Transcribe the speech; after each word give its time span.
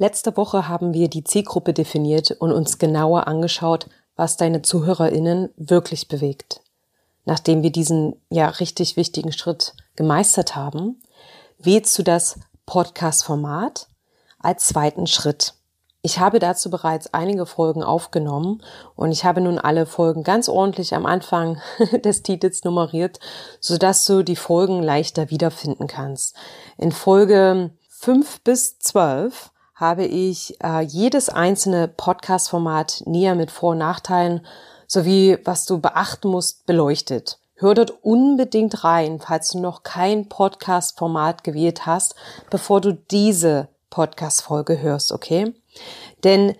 Letzte 0.00 0.36
Woche 0.36 0.68
haben 0.68 0.94
wir 0.94 1.08
die 1.08 1.24
Zielgruppe 1.24 1.72
definiert 1.74 2.30
und 2.30 2.52
uns 2.52 2.78
genauer 2.78 3.26
angeschaut, 3.26 3.88
was 4.14 4.36
deine 4.36 4.62
ZuhörerInnen 4.62 5.50
wirklich 5.56 6.06
bewegt. 6.06 6.60
Nachdem 7.24 7.64
wir 7.64 7.72
diesen 7.72 8.14
ja 8.30 8.48
richtig 8.48 8.96
wichtigen 8.96 9.32
Schritt 9.32 9.74
gemeistert 9.96 10.54
haben, 10.54 11.02
wählst 11.58 11.98
du 11.98 12.04
das 12.04 12.38
Podcast-Format 12.64 13.88
als 14.38 14.68
zweiten 14.68 15.08
Schritt. 15.08 15.54
Ich 16.02 16.20
habe 16.20 16.38
dazu 16.38 16.70
bereits 16.70 17.12
einige 17.12 17.44
Folgen 17.44 17.82
aufgenommen 17.82 18.62
und 18.94 19.10
ich 19.10 19.24
habe 19.24 19.40
nun 19.40 19.58
alle 19.58 19.84
Folgen 19.84 20.22
ganz 20.22 20.48
ordentlich 20.48 20.94
am 20.94 21.06
Anfang 21.06 21.60
des 22.04 22.22
Titels 22.22 22.62
nummeriert, 22.62 23.18
sodass 23.58 24.04
du 24.04 24.22
die 24.22 24.36
Folgen 24.36 24.80
leichter 24.80 25.30
wiederfinden 25.30 25.88
kannst. 25.88 26.36
In 26.76 26.92
Folge 26.92 27.70
5 27.88 28.42
bis 28.42 28.78
12 28.78 29.50
habe 29.78 30.04
ich 30.04 30.56
äh, 30.60 30.80
jedes 30.80 31.28
einzelne 31.28 31.86
Podcast-Format 31.86 33.04
näher 33.06 33.36
mit 33.36 33.52
Vor- 33.52 33.72
und 33.72 33.78
Nachteilen 33.78 34.44
sowie 34.88 35.38
was 35.44 35.66
du 35.66 35.78
beachten 35.78 36.28
musst 36.28 36.66
beleuchtet. 36.66 37.38
Hör 37.54 37.74
dort 37.74 38.02
unbedingt 38.02 38.82
rein, 38.82 39.20
falls 39.20 39.50
du 39.50 39.60
noch 39.60 39.84
kein 39.84 40.28
Podcast-Format 40.28 41.44
gewählt 41.44 41.86
hast, 41.86 42.16
bevor 42.50 42.80
du 42.80 42.92
diese 42.92 43.68
Podcast-Folge 43.90 44.80
hörst, 44.80 45.12
okay? 45.12 45.54
Denn 46.24 46.56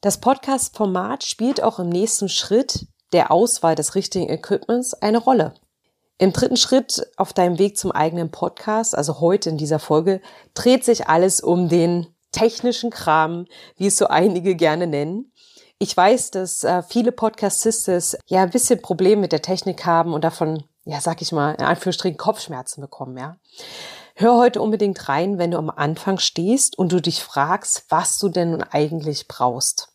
das 0.00 0.18
Podcast-Format 0.18 1.22
spielt 1.22 1.62
auch 1.62 1.78
im 1.78 1.88
nächsten 1.88 2.28
Schritt 2.28 2.86
der 3.12 3.30
Auswahl 3.30 3.76
des 3.76 3.94
richtigen 3.94 4.28
Equipments 4.28 4.94
eine 4.94 5.18
Rolle. 5.18 5.54
Im 6.18 6.32
dritten 6.32 6.56
Schritt 6.56 7.06
auf 7.16 7.32
deinem 7.32 7.60
Weg 7.60 7.76
zum 7.76 7.92
eigenen 7.92 8.32
Podcast, 8.32 8.96
also 8.96 9.20
heute 9.20 9.50
in 9.50 9.58
dieser 9.58 9.78
Folge, 9.78 10.20
dreht 10.54 10.84
sich 10.84 11.08
alles 11.08 11.40
um 11.40 11.68
den 11.68 12.08
technischen 12.32 12.90
Kram, 12.90 13.46
wie 13.76 13.86
es 13.86 13.96
so 13.96 14.06
einige 14.06 14.54
gerne 14.54 14.86
nennen. 14.86 15.32
Ich 15.78 15.96
weiß, 15.96 16.32
dass 16.32 16.64
äh, 16.64 16.82
viele 16.82 17.12
Podcast-Sisters 17.12 18.18
ja 18.26 18.42
ein 18.42 18.50
bisschen 18.50 18.82
Probleme 18.82 19.22
mit 19.22 19.32
der 19.32 19.42
Technik 19.42 19.86
haben 19.86 20.12
und 20.12 20.24
davon, 20.24 20.64
ja, 20.84 21.00
sag 21.00 21.22
ich 21.22 21.30
mal, 21.30 21.52
in 21.54 21.64
Anführungsstrichen 21.64 22.18
Kopfschmerzen 22.18 22.80
bekommen, 22.80 23.16
ja. 23.16 23.36
Hör 24.16 24.36
heute 24.36 24.60
unbedingt 24.60 25.08
rein, 25.08 25.38
wenn 25.38 25.52
du 25.52 25.58
am 25.58 25.70
Anfang 25.70 26.18
stehst 26.18 26.76
und 26.76 26.90
du 26.90 27.00
dich 27.00 27.22
fragst, 27.22 27.84
was 27.88 28.18
du 28.18 28.28
denn 28.28 28.50
nun 28.50 28.64
eigentlich 28.64 29.28
brauchst. 29.28 29.92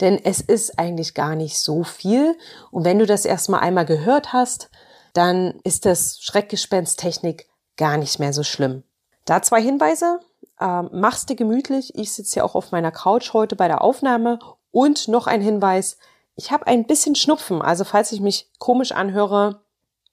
Denn 0.00 0.18
es 0.24 0.40
ist 0.40 0.76
eigentlich 0.78 1.14
gar 1.14 1.36
nicht 1.36 1.56
so 1.58 1.84
viel. 1.84 2.36
Und 2.72 2.84
wenn 2.84 2.98
du 2.98 3.06
das 3.06 3.24
erstmal 3.24 3.60
einmal 3.60 3.86
gehört 3.86 4.32
hast, 4.32 4.70
dann 5.12 5.60
ist 5.62 5.86
das 5.86 6.18
Schreckgespenst-Technik 6.20 7.48
gar 7.76 7.96
nicht 7.96 8.18
mehr 8.18 8.32
so 8.32 8.42
schlimm. 8.42 8.82
Da 9.24 9.40
zwei 9.42 9.62
Hinweise. 9.62 10.18
Ähm, 10.60 10.90
mach's 10.92 11.26
dir 11.26 11.36
gemütlich. 11.36 11.94
Ich 11.94 12.12
sitze 12.12 12.40
ja 12.40 12.44
auch 12.44 12.54
auf 12.54 12.72
meiner 12.72 12.92
Couch 12.92 13.32
heute 13.32 13.56
bei 13.56 13.68
der 13.68 13.82
Aufnahme. 13.82 14.38
Und 14.70 15.08
noch 15.08 15.26
ein 15.26 15.40
Hinweis. 15.40 15.98
Ich 16.36 16.50
habe 16.50 16.66
ein 16.66 16.86
bisschen 16.86 17.14
Schnupfen. 17.14 17.62
Also 17.62 17.84
falls 17.84 18.12
ich 18.12 18.20
mich 18.20 18.50
komisch 18.58 18.92
anhöre, 18.92 19.62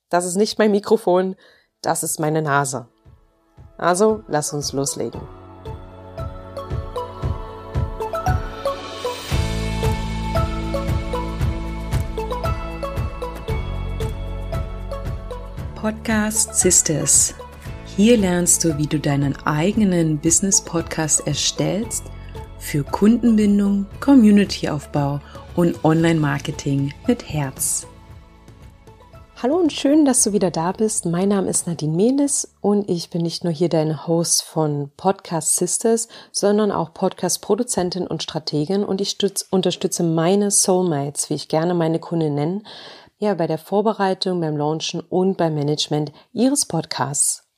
das 0.09 0.25
ist 0.25 0.35
nicht 0.35 0.59
mein 0.59 0.71
Mikrofon, 0.71 1.35
das 1.81 2.03
ist 2.03 2.19
meine 2.19 2.41
Nase. 2.41 2.87
Also 3.77 4.23
lass 4.27 4.53
uns 4.53 4.73
loslegen. 4.73 5.21
Podcast 15.81 16.53
Sisters 16.53 17.33
hier 17.97 18.17
lernst 18.17 18.63
du, 18.63 18.77
wie 18.77 18.87
du 18.87 18.99
deinen 18.99 19.35
eigenen 19.45 20.17
Business-Podcast 20.17 21.27
erstellst 21.27 22.03
für 22.57 22.83
Kundenbindung, 22.83 23.85
Community-Aufbau 23.99 25.19
und 25.55 25.83
Online-Marketing 25.83 26.93
mit 27.07 27.27
Herz. 27.27 27.85
Hallo 29.41 29.57
und 29.57 29.73
schön, 29.73 30.05
dass 30.05 30.23
du 30.23 30.33
wieder 30.33 30.51
da 30.51 30.71
bist. 30.71 31.05
Mein 31.05 31.29
Name 31.29 31.49
ist 31.49 31.67
Nadine 31.67 31.95
Menes 31.95 32.53
und 32.61 32.87
ich 32.89 33.09
bin 33.09 33.23
nicht 33.23 33.43
nur 33.43 33.51
hier 33.51 33.69
dein 33.69 34.07
Host 34.07 34.43
von 34.43 34.91
Podcast 34.95 35.55
Sisters, 35.55 36.07
sondern 36.31 36.71
auch 36.71 36.93
Podcast-Produzentin 36.93 38.07
und 38.07 38.23
Strategin 38.23 38.83
und 38.83 39.01
ich 39.01 39.17
unterstütze 39.49 40.03
meine 40.03 40.51
Soulmates, 40.51 41.29
wie 41.29 41.33
ich 41.33 41.47
gerne 41.47 41.73
meine 41.73 41.99
Kunden 41.99 42.35
nenne, 42.35 42.63
ja, 43.17 43.33
bei 43.33 43.47
der 43.47 43.57
Vorbereitung, 43.57 44.39
beim 44.39 44.57
Launchen 44.57 45.01
und 45.01 45.37
beim 45.37 45.55
Management 45.55 46.11
ihres 46.33 46.65
Podcasts. 46.65 47.50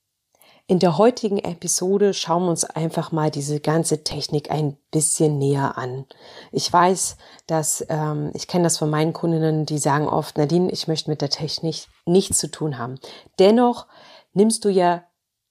In 0.65 0.79
der 0.79 0.97
heutigen 0.97 1.39
Episode 1.39 2.13
schauen 2.13 2.43
wir 2.43 2.49
uns 2.49 2.63
einfach 2.63 3.11
mal 3.11 3.29
diese 3.29 3.59
ganze 3.59 4.05
Technik 4.05 4.49
ein 4.49 4.77
bisschen 4.91 5.37
näher 5.37 5.77
an. 5.77 6.05
Ich 6.53 6.71
weiß, 6.71 7.17
dass 7.47 7.85
ähm, 7.89 8.31
ich 8.33 8.47
kenne 8.47 8.63
das 8.63 8.77
von 8.77 8.89
meinen 8.89 9.11
Kundinnen, 9.11 9.65
die 9.65 9.77
sagen 9.77 10.07
oft, 10.07 10.37
Nadine, 10.37 10.71
ich 10.71 10.87
möchte 10.87 11.09
mit 11.09 11.21
der 11.21 11.29
Technik 11.29 11.87
nichts 12.05 12.37
zu 12.37 12.49
tun 12.49 12.77
haben. 12.77 12.97
Dennoch 13.39 13.87
nimmst 14.31 14.63
du 14.63 14.69
ja 14.69 15.03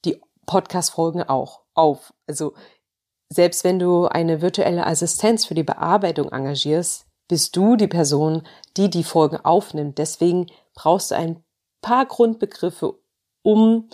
die 0.06 0.18
Podcast-Folgen 0.46 1.22
auch 1.24 1.60
auf. 1.74 2.14
Also 2.26 2.54
selbst 3.28 3.64
wenn 3.64 3.78
du 3.78 4.06
eine 4.06 4.40
virtuelle 4.40 4.86
Assistenz 4.86 5.44
für 5.44 5.54
die 5.54 5.62
Bearbeitung 5.62 6.32
engagierst, 6.32 7.04
bist 7.28 7.54
du 7.54 7.76
die 7.76 7.86
Person, 7.86 8.46
die 8.78 8.88
die 8.88 9.04
Folgen 9.04 9.36
aufnimmt. 9.36 9.98
Deswegen 9.98 10.46
brauchst 10.74 11.10
du 11.10 11.16
ein 11.16 11.44
paar 11.82 12.06
Grundbegriffe, 12.06 12.94
um 13.42 13.90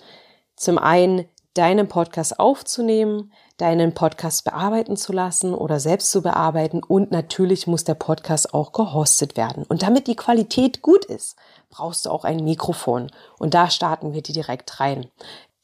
zum 0.58 0.78
einen 0.78 1.26
deinen 1.54 1.88
Podcast 1.88 2.38
aufzunehmen, 2.38 3.32
deinen 3.56 3.92
Podcast 3.92 4.44
bearbeiten 4.44 4.96
zu 4.96 5.12
lassen 5.12 5.54
oder 5.54 5.80
selbst 5.80 6.12
zu 6.12 6.22
bearbeiten 6.22 6.82
und 6.84 7.10
natürlich 7.10 7.66
muss 7.66 7.82
der 7.82 7.94
Podcast 7.94 8.54
auch 8.54 8.72
gehostet 8.72 9.36
werden. 9.36 9.64
Und 9.68 9.82
damit 9.82 10.06
die 10.06 10.14
Qualität 10.14 10.82
gut 10.82 11.04
ist, 11.04 11.36
brauchst 11.68 12.06
du 12.06 12.10
auch 12.10 12.24
ein 12.24 12.44
Mikrofon 12.44 13.10
und 13.38 13.54
da 13.54 13.70
starten 13.70 14.12
wir 14.12 14.22
die 14.22 14.32
direkt 14.32 14.78
rein. 14.78 15.06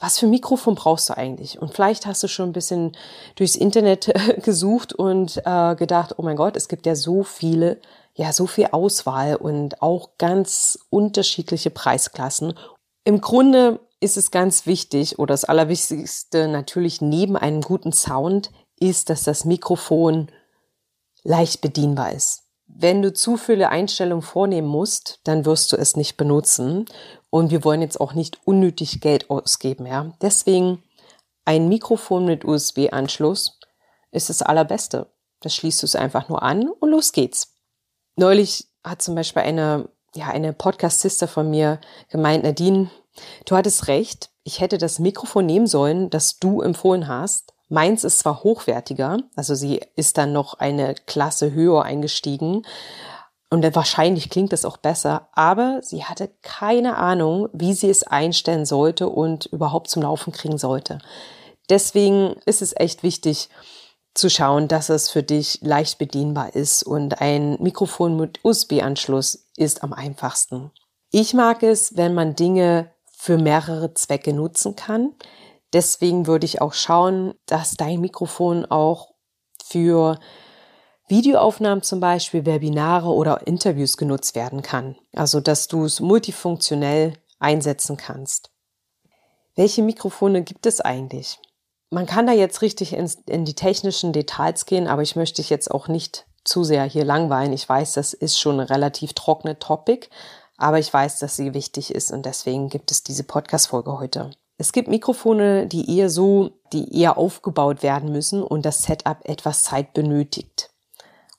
Was 0.00 0.18
für 0.18 0.26
Mikrofon 0.26 0.74
brauchst 0.74 1.08
du 1.08 1.16
eigentlich? 1.16 1.62
Und 1.62 1.72
vielleicht 1.72 2.04
hast 2.04 2.22
du 2.22 2.28
schon 2.28 2.50
ein 2.50 2.52
bisschen 2.52 2.96
durchs 3.36 3.54
Internet 3.54 4.12
gesucht 4.42 4.92
und 4.92 5.40
äh, 5.46 5.76
gedacht, 5.76 6.14
oh 6.18 6.22
mein 6.22 6.36
Gott, 6.36 6.56
es 6.56 6.68
gibt 6.68 6.86
ja 6.86 6.96
so 6.96 7.22
viele, 7.22 7.80
ja, 8.14 8.32
so 8.32 8.46
viel 8.46 8.68
Auswahl 8.72 9.36
und 9.36 9.80
auch 9.80 10.10
ganz 10.18 10.78
unterschiedliche 10.90 11.70
Preisklassen. 11.70 12.54
Im 13.04 13.20
Grunde 13.20 13.78
ist 14.04 14.16
es 14.18 14.30
ganz 14.30 14.66
wichtig 14.66 15.18
oder 15.18 15.32
das 15.32 15.44
Allerwichtigste 15.44 16.46
natürlich 16.46 17.00
neben 17.00 17.36
einem 17.36 17.62
guten 17.62 17.92
Sound 17.92 18.50
ist, 18.78 19.08
dass 19.08 19.22
das 19.22 19.44
Mikrofon 19.44 20.30
leicht 21.22 21.62
bedienbar 21.62 22.12
ist. 22.12 22.42
Wenn 22.66 23.02
du 23.02 23.12
zu 23.12 23.36
viele 23.36 23.70
Einstellungen 23.70 24.22
vornehmen 24.22 24.68
musst, 24.68 25.20
dann 25.24 25.46
wirst 25.46 25.72
du 25.72 25.76
es 25.76 25.96
nicht 25.96 26.16
benutzen. 26.16 26.86
Und 27.30 27.50
wir 27.50 27.64
wollen 27.64 27.82
jetzt 27.82 28.00
auch 28.00 28.14
nicht 28.14 28.46
unnötig 28.46 29.00
Geld 29.00 29.30
ausgeben, 29.30 29.86
ja. 29.86 30.12
Deswegen 30.20 30.82
ein 31.44 31.68
Mikrofon 31.68 32.26
mit 32.26 32.44
USB-Anschluss 32.44 33.58
ist 34.12 34.28
das 34.28 34.42
allerbeste. 34.42 35.10
Das 35.40 35.54
schließt 35.54 35.82
du 35.82 35.86
es 35.86 35.96
einfach 35.96 36.28
nur 36.28 36.42
an 36.42 36.68
und 36.68 36.90
los 36.90 37.12
geht's. 37.12 37.54
Neulich 38.16 38.68
hat 38.82 39.02
zum 39.02 39.14
Beispiel 39.14 39.42
eine, 39.42 39.88
ja, 40.14 40.28
eine 40.28 40.52
Podcast-Sister 40.52 41.26
von 41.26 41.50
mir 41.50 41.80
gemeint, 42.08 42.44
Nadine, 42.44 42.90
Du 43.44 43.56
hattest 43.56 43.88
recht, 43.88 44.30
ich 44.42 44.60
hätte 44.60 44.78
das 44.78 44.98
Mikrofon 44.98 45.46
nehmen 45.46 45.66
sollen, 45.66 46.10
das 46.10 46.38
du 46.38 46.60
empfohlen 46.60 47.08
hast. 47.08 47.52
Meins 47.68 48.04
ist 48.04 48.18
zwar 48.18 48.42
hochwertiger, 48.42 49.18
also 49.36 49.54
sie 49.54 49.80
ist 49.96 50.18
dann 50.18 50.32
noch 50.32 50.54
eine 50.54 50.94
Klasse 51.06 51.52
höher 51.52 51.82
eingestiegen 51.82 52.64
und 53.54 53.74
wahrscheinlich 53.76 54.30
klingt 54.30 54.52
das 54.52 54.64
auch 54.64 54.76
besser, 54.76 55.28
aber 55.32 55.80
sie 55.80 56.04
hatte 56.04 56.28
keine 56.42 56.96
Ahnung, 56.96 57.48
wie 57.52 57.72
sie 57.72 57.88
es 57.88 58.02
einstellen 58.02 58.66
sollte 58.66 59.08
und 59.08 59.46
überhaupt 59.46 59.88
zum 59.90 60.02
Laufen 60.02 60.32
kriegen 60.32 60.58
sollte. 60.58 60.98
Deswegen 61.70 62.34
ist 62.46 62.62
es 62.62 62.74
echt 62.76 63.02
wichtig 63.02 63.48
zu 64.12 64.28
schauen, 64.28 64.68
dass 64.68 64.88
es 64.88 65.08
für 65.08 65.22
dich 65.22 65.60
leicht 65.62 65.98
bedienbar 65.98 66.54
ist 66.54 66.82
und 66.82 67.20
ein 67.20 67.56
Mikrofon 67.60 68.16
mit 68.16 68.40
USB-Anschluss 68.44 69.46
ist 69.56 69.82
am 69.82 69.92
einfachsten. 69.92 70.70
Ich 71.10 71.32
mag 71.32 71.62
es, 71.62 71.96
wenn 71.96 72.12
man 72.12 72.34
Dinge 72.34 72.90
für 73.24 73.38
mehrere 73.38 73.94
Zwecke 73.94 74.34
nutzen 74.34 74.76
kann. 74.76 75.14
Deswegen 75.72 76.26
würde 76.26 76.44
ich 76.44 76.60
auch 76.60 76.74
schauen, 76.74 77.32
dass 77.46 77.74
dein 77.74 78.02
Mikrofon 78.02 78.66
auch 78.66 79.14
für 79.64 80.18
Videoaufnahmen 81.08 81.82
zum 81.82 82.00
Beispiel, 82.00 82.44
Webinare 82.44 83.08
oder 83.08 83.46
Interviews 83.46 83.96
genutzt 83.96 84.34
werden 84.34 84.60
kann. 84.60 84.98
Also, 85.14 85.40
dass 85.40 85.68
du 85.68 85.86
es 85.86 86.00
multifunktionell 86.00 87.14
einsetzen 87.38 87.96
kannst. 87.96 88.50
Welche 89.54 89.82
Mikrofone 89.82 90.42
gibt 90.42 90.66
es 90.66 90.82
eigentlich? 90.82 91.38
Man 91.88 92.04
kann 92.04 92.26
da 92.26 92.34
jetzt 92.34 92.60
richtig 92.60 92.92
in, 92.92 93.10
in 93.24 93.46
die 93.46 93.54
technischen 93.54 94.12
Details 94.12 94.66
gehen, 94.66 94.86
aber 94.86 95.00
ich 95.00 95.16
möchte 95.16 95.36
dich 95.36 95.48
jetzt 95.48 95.70
auch 95.70 95.88
nicht 95.88 96.26
zu 96.44 96.62
sehr 96.62 96.84
hier 96.84 97.06
langweilen. 97.06 97.54
Ich 97.54 97.66
weiß, 97.66 97.94
das 97.94 98.12
ist 98.12 98.38
schon 98.38 98.60
ein 98.60 98.66
relativ 98.66 99.14
trockene 99.14 99.58
Topic, 99.58 100.08
aber 100.56 100.78
ich 100.78 100.92
weiß, 100.92 101.18
dass 101.18 101.36
sie 101.36 101.54
wichtig 101.54 101.94
ist 101.94 102.12
und 102.12 102.26
deswegen 102.26 102.68
gibt 102.68 102.90
es 102.90 103.02
diese 103.02 103.24
Podcast-Folge 103.24 103.98
heute. 103.98 104.30
Es 104.56 104.72
gibt 104.72 104.88
Mikrofone, 104.88 105.66
die 105.66 105.98
eher 105.98 106.08
so, 106.08 106.50
die 106.72 106.96
eher 106.96 107.18
aufgebaut 107.18 107.82
werden 107.82 108.12
müssen 108.12 108.42
und 108.42 108.64
das 108.64 108.82
Setup 108.84 109.18
etwas 109.24 109.64
Zeit 109.64 109.92
benötigt. 109.94 110.70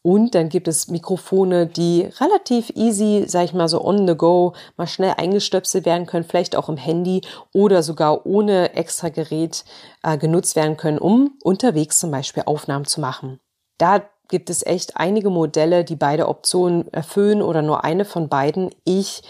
Und 0.06 0.36
dann 0.36 0.50
gibt 0.50 0.68
es 0.68 0.88
Mikrofone, 0.88 1.66
die 1.66 2.08
relativ 2.20 2.70
easy, 2.76 3.24
sag 3.28 3.46
ich 3.46 3.54
mal 3.54 3.68
so 3.68 3.84
on 3.84 4.08
the 4.08 4.16
go, 4.16 4.54
mal 4.78 4.86
schnell 4.86 5.16
eingestöpselt 5.18 5.84
werden 5.86 6.06
können, 6.06 6.26
vielleicht 6.26 6.56
auch 6.56 6.70
im 6.70 6.78
Handy 6.78 7.22
oder 7.54 7.82
sogar 7.82 8.24
ohne 8.24 8.76
extra 8.76 9.10
Gerät 9.10 9.66
äh, 10.04 10.20
genutzt 10.20 10.56
werden 10.56 10.78
können, 10.78 11.00
um 11.00 11.40
unterwegs 11.42 11.98
zum 11.98 12.12
Beispiel 12.12 12.44
Aufnahmen 12.46 12.86
zu 12.86 13.02
machen. 13.02 13.40
Da 13.80 14.04
gibt 14.28 14.50
es 14.50 14.66
echt 14.66 14.98
einige 14.98 15.30
Modelle, 15.30 15.84
die 15.84 15.96
beide 15.96 16.28
Optionen 16.28 16.92
erfüllen 16.94 17.42
oder 17.42 17.62
nur 17.62 17.84
eine 17.84 18.06
von 18.06 18.30
beiden. 18.30 18.72
Ich 18.84 19.24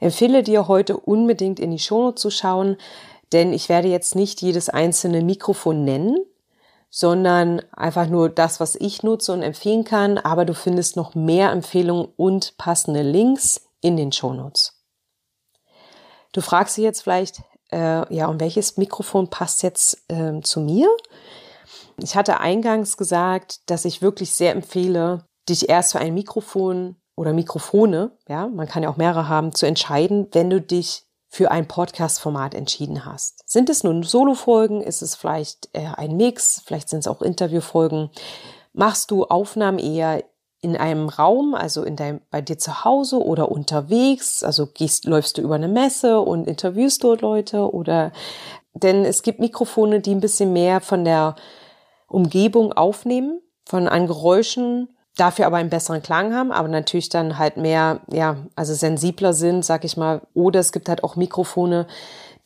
empfehle 0.00 0.42
dir 0.42 0.68
heute 0.68 0.96
unbedingt 0.96 1.60
in 1.60 1.70
die 1.70 1.78
Show 1.78 2.12
zu 2.12 2.30
schauen, 2.30 2.76
denn 3.32 3.52
ich 3.52 3.68
werde 3.68 3.88
jetzt 3.88 4.14
nicht 4.14 4.42
jedes 4.42 4.68
einzelne 4.68 5.22
Mikrofon 5.22 5.84
nennen, 5.84 6.18
sondern 6.90 7.62
einfach 7.74 8.06
nur 8.06 8.28
das, 8.28 8.60
was 8.60 8.74
ich 8.74 9.02
nutze 9.02 9.32
und 9.32 9.42
empfehlen 9.42 9.84
kann, 9.84 10.18
aber 10.18 10.44
du 10.44 10.54
findest 10.54 10.96
noch 10.96 11.14
mehr 11.14 11.50
Empfehlungen 11.50 12.08
und 12.16 12.56
passende 12.58 13.02
Links 13.02 13.68
in 13.80 13.96
den 13.96 14.12
Shownotes. 14.12 14.78
Du 16.32 16.40
fragst 16.40 16.76
dich 16.76 16.84
jetzt 16.84 17.02
vielleicht, 17.02 17.42
äh, 17.70 18.14
ja, 18.14 18.26
und 18.26 18.40
welches 18.40 18.76
Mikrofon 18.76 19.28
passt 19.28 19.62
jetzt 19.62 20.02
äh, 20.08 20.40
zu 20.42 20.60
mir? 20.60 20.88
Ich 21.98 22.16
hatte 22.16 22.40
eingangs 22.40 22.96
gesagt, 22.96 23.70
dass 23.70 23.84
ich 23.84 24.02
wirklich 24.02 24.34
sehr 24.34 24.52
empfehle, 24.52 25.24
dich 25.48 25.68
erst 25.68 25.92
für 25.92 25.98
ein 25.98 26.14
Mikrofon 26.14 26.96
oder 27.16 27.32
Mikrofone, 27.32 28.12
ja, 28.28 28.48
man 28.48 28.68
kann 28.68 28.82
ja 28.82 28.88
auch 28.88 28.96
mehrere 28.96 29.28
haben, 29.28 29.54
zu 29.54 29.66
entscheiden, 29.66 30.28
wenn 30.32 30.50
du 30.50 30.60
dich 30.60 31.04
für 31.28 31.50
ein 31.50 31.66
Podcast-Format 31.66 32.54
entschieden 32.54 33.06
hast. 33.06 33.42
Sind 33.48 33.70
es 33.70 33.84
nun 33.84 34.02
Solo-Folgen? 34.02 34.82
Ist 34.82 35.00
es 35.00 35.14
vielleicht 35.14 35.70
eher 35.72 35.98
ein 35.98 36.16
Mix? 36.16 36.62
Vielleicht 36.66 36.90
sind 36.90 37.00
es 37.00 37.06
auch 37.06 37.22
Interview-Folgen. 37.22 38.10
Machst 38.74 39.10
du 39.10 39.24
Aufnahmen 39.24 39.78
eher 39.78 40.24
in 40.60 40.76
einem 40.76 41.08
Raum, 41.08 41.54
also 41.54 41.84
in 41.84 41.96
deinem, 41.96 42.20
bei 42.30 42.42
dir 42.42 42.58
zu 42.58 42.84
Hause 42.84 43.18
oder 43.18 43.50
unterwegs? 43.50 44.44
Also 44.44 44.66
gehst, 44.66 45.06
läufst 45.06 45.38
du 45.38 45.42
über 45.42 45.54
eine 45.54 45.68
Messe 45.68 46.20
und 46.20 46.46
interviewst 46.46 47.02
dort 47.02 47.22
Leute 47.22 47.72
oder, 47.72 48.12
denn 48.74 49.04
es 49.06 49.22
gibt 49.22 49.40
Mikrofone, 49.40 50.00
die 50.00 50.14
ein 50.14 50.20
bisschen 50.20 50.52
mehr 50.52 50.80
von 50.82 51.04
der 51.04 51.36
Umgebung 52.12 52.72
aufnehmen, 52.72 53.40
von 53.66 53.88
an 53.88 54.06
Geräuschen, 54.06 54.88
dafür 55.16 55.46
aber 55.46 55.58
einen 55.58 55.70
besseren 55.70 56.02
Klang 56.02 56.34
haben, 56.34 56.52
aber 56.52 56.68
natürlich 56.68 57.08
dann 57.08 57.38
halt 57.38 57.56
mehr, 57.56 58.00
ja, 58.10 58.38
also 58.56 58.74
sensibler 58.74 59.32
sind, 59.32 59.64
sag 59.64 59.84
ich 59.84 59.96
mal. 59.96 60.22
Oder 60.34 60.60
es 60.60 60.72
gibt 60.72 60.88
halt 60.88 61.04
auch 61.04 61.16
Mikrofone, 61.16 61.86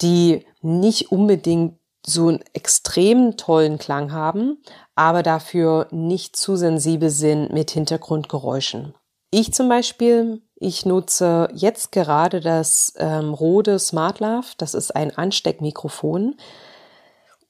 die 0.03 0.45
nicht 0.63 1.13
unbedingt 1.13 1.79
so 2.05 2.29
einen 2.29 2.41
extrem 2.53 3.37
tollen 3.37 3.79
Klang 3.79 4.13
haben, 4.13 4.59
aber 4.95 5.23
dafür 5.23 5.89
nicht 5.91 6.37
zu 6.37 6.57
sensibel 6.57 7.11
sind 7.11 7.53
mit 7.53 7.71
Hintergrundgeräuschen. 7.71 8.95
Ich 9.31 9.53
zum 9.53 9.69
Beispiel, 9.69 10.43
ich 10.55 10.87
nutze 10.87 11.49
jetzt 11.53 11.93
gerade 11.93 12.41
das 12.41 12.95
ähm, 12.97 13.35
Rode 13.35 13.79
SmartLav. 13.79 14.55
Das 14.57 14.75
ist 14.75 14.95
ein 14.95 15.17
Ansteckmikrofon. 15.17 16.37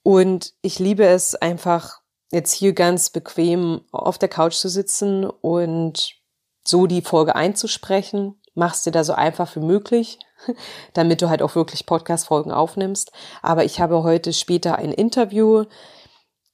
Und 0.02 0.54
ich 0.62 0.78
liebe 0.78 1.04
es 1.04 1.34
einfach, 1.34 2.00
jetzt 2.32 2.52
hier 2.52 2.72
ganz 2.72 3.10
bequem 3.10 3.82
auf 3.92 4.18
der 4.18 4.28
Couch 4.28 4.54
zu 4.54 4.68
sitzen 4.68 5.24
und 5.24 6.14
so 6.66 6.86
die 6.86 7.02
Folge 7.02 7.36
einzusprechen. 7.36 8.40
Machst 8.54 8.86
dir 8.86 8.90
da 8.90 9.04
so 9.04 9.12
einfach 9.12 9.54
wie 9.54 9.60
möglich, 9.60 10.18
damit 10.94 11.22
du 11.22 11.28
halt 11.28 11.42
auch 11.42 11.54
wirklich 11.54 11.86
Podcast-Folgen 11.86 12.52
aufnimmst. 12.52 13.12
Aber 13.42 13.64
ich 13.64 13.80
habe 13.80 14.02
heute 14.02 14.32
später 14.32 14.76
ein 14.76 14.92
Interview, 14.92 15.64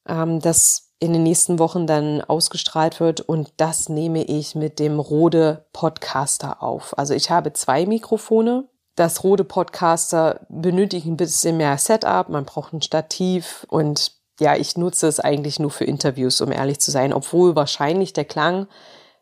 ähm, 0.06 0.40
das 0.40 0.92
in 0.98 1.12
den 1.12 1.24
nächsten 1.24 1.58
Wochen 1.58 1.88
dann 1.88 2.20
ausgestrahlt 2.20 3.00
wird 3.00 3.22
und 3.22 3.52
das 3.56 3.88
nehme 3.88 4.22
ich 4.22 4.54
mit 4.54 4.78
dem 4.78 5.00
Rode 5.00 5.66
Podcaster 5.72 6.62
auf. 6.62 6.96
Also 6.96 7.12
ich 7.12 7.28
habe 7.28 7.52
zwei 7.54 7.86
Mikrofone. 7.86 8.68
Das 8.94 9.24
Rode 9.24 9.42
Podcaster 9.42 10.46
benötigt 10.48 11.06
ein 11.06 11.16
bisschen 11.16 11.56
mehr 11.56 11.76
Setup. 11.78 12.28
Man 12.28 12.44
braucht 12.44 12.72
ein 12.72 12.82
Stativ 12.82 13.66
und 13.68 14.21
ja, 14.40 14.56
ich 14.56 14.76
nutze 14.76 15.06
es 15.06 15.20
eigentlich 15.20 15.58
nur 15.58 15.70
für 15.70 15.84
Interviews, 15.84 16.40
um 16.40 16.52
ehrlich 16.52 16.80
zu 16.80 16.90
sein, 16.90 17.12
obwohl 17.12 17.54
wahrscheinlich 17.54 18.12
der 18.12 18.24
Klang 18.24 18.66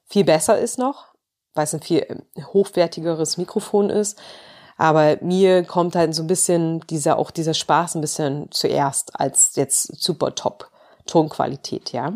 viel 0.07 0.25
besser 0.25 0.59
ist 0.59 0.79
noch, 0.79 1.07
weil 1.55 1.65
es 1.65 1.75
ein 1.75 1.83
viel 1.83 1.99
äh, 1.99 2.43
hochwertigeres 2.53 3.37
Mikrofon 3.37 3.91
ist. 3.91 4.19
Aber 4.77 5.19
mir 5.21 5.63
kommt 5.65 5.95
halt 5.95 6.15
so 6.15 6.23
ein 6.23 6.27
bisschen 6.27 6.81
dieser, 6.89 7.19
auch 7.19 7.31
dieser 7.31 7.55
Spaß 7.55 7.97
ein 7.97 8.01
bisschen 8.01 8.51
zuerst 8.51 9.19
als 9.21 9.55
jetzt 9.57 10.03
super 10.03 10.35
top 10.35 10.71
Tonqualität, 11.07 11.93
ja. 11.93 12.15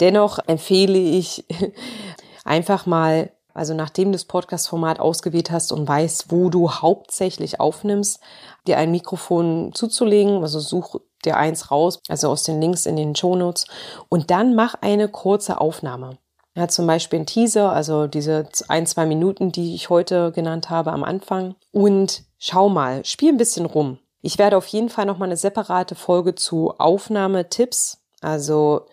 Dennoch 0.00 0.38
empfehle 0.46 0.98
ich 0.98 1.46
einfach 2.44 2.86
mal, 2.86 3.30
also 3.54 3.74
nachdem 3.74 4.08
du 4.08 4.12
das 4.12 4.24
Podcast-Format 4.24 5.00
ausgewählt 5.00 5.50
hast 5.50 5.70
und 5.70 5.86
weißt, 5.86 6.30
wo 6.30 6.50
du 6.50 6.72
hauptsächlich 6.72 7.60
aufnimmst, 7.60 8.20
dir 8.66 8.78
ein 8.78 8.90
Mikrofon 8.90 9.72
zuzulegen, 9.72 10.42
also 10.42 10.58
such 10.60 11.00
dir 11.24 11.36
eins 11.36 11.70
raus, 11.70 12.00
also 12.08 12.28
aus 12.28 12.42
den 12.44 12.60
Links 12.60 12.86
in 12.86 12.96
den 12.96 13.16
Shownotes 13.16 13.66
und 14.08 14.30
dann 14.30 14.54
mach 14.54 14.74
eine 14.80 15.08
kurze 15.08 15.60
Aufnahme. 15.60 16.18
Ja, 16.54 16.68
zum 16.68 16.86
Beispiel 16.86 17.20
ein 17.20 17.26
Teaser, 17.26 17.72
also 17.72 18.06
diese 18.06 18.46
ein, 18.68 18.86
zwei 18.86 19.06
Minuten, 19.06 19.52
die 19.52 19.74
ich 19.74 19.88
heute 19.88 20.32
genannt 20.32 20.68
habe 20.68 20.92
am 20.92 21.02
Anfang. 21.02 21.54
Und 21.70 22.24
schau 22.38 22.68
mal, 22.68 23.04
spiel 23.06 23.30
ein 23.30 23.38
bisschen 23.38 23.64
rum. 23.64 23.98
Ich 24.20 24.38
werde 24.38 24.58
auf 24.58 24.66
jeden 24.66 24.90
Fall 24.90 25.06
nochmal 25.06 25.28
eine 25.28 25.36
separate 25.38 25.94
Folge 25.94 26.34
zu 26.34 26.74
Aufnahmetipps, 26.78 28.04
also 28.20 28.86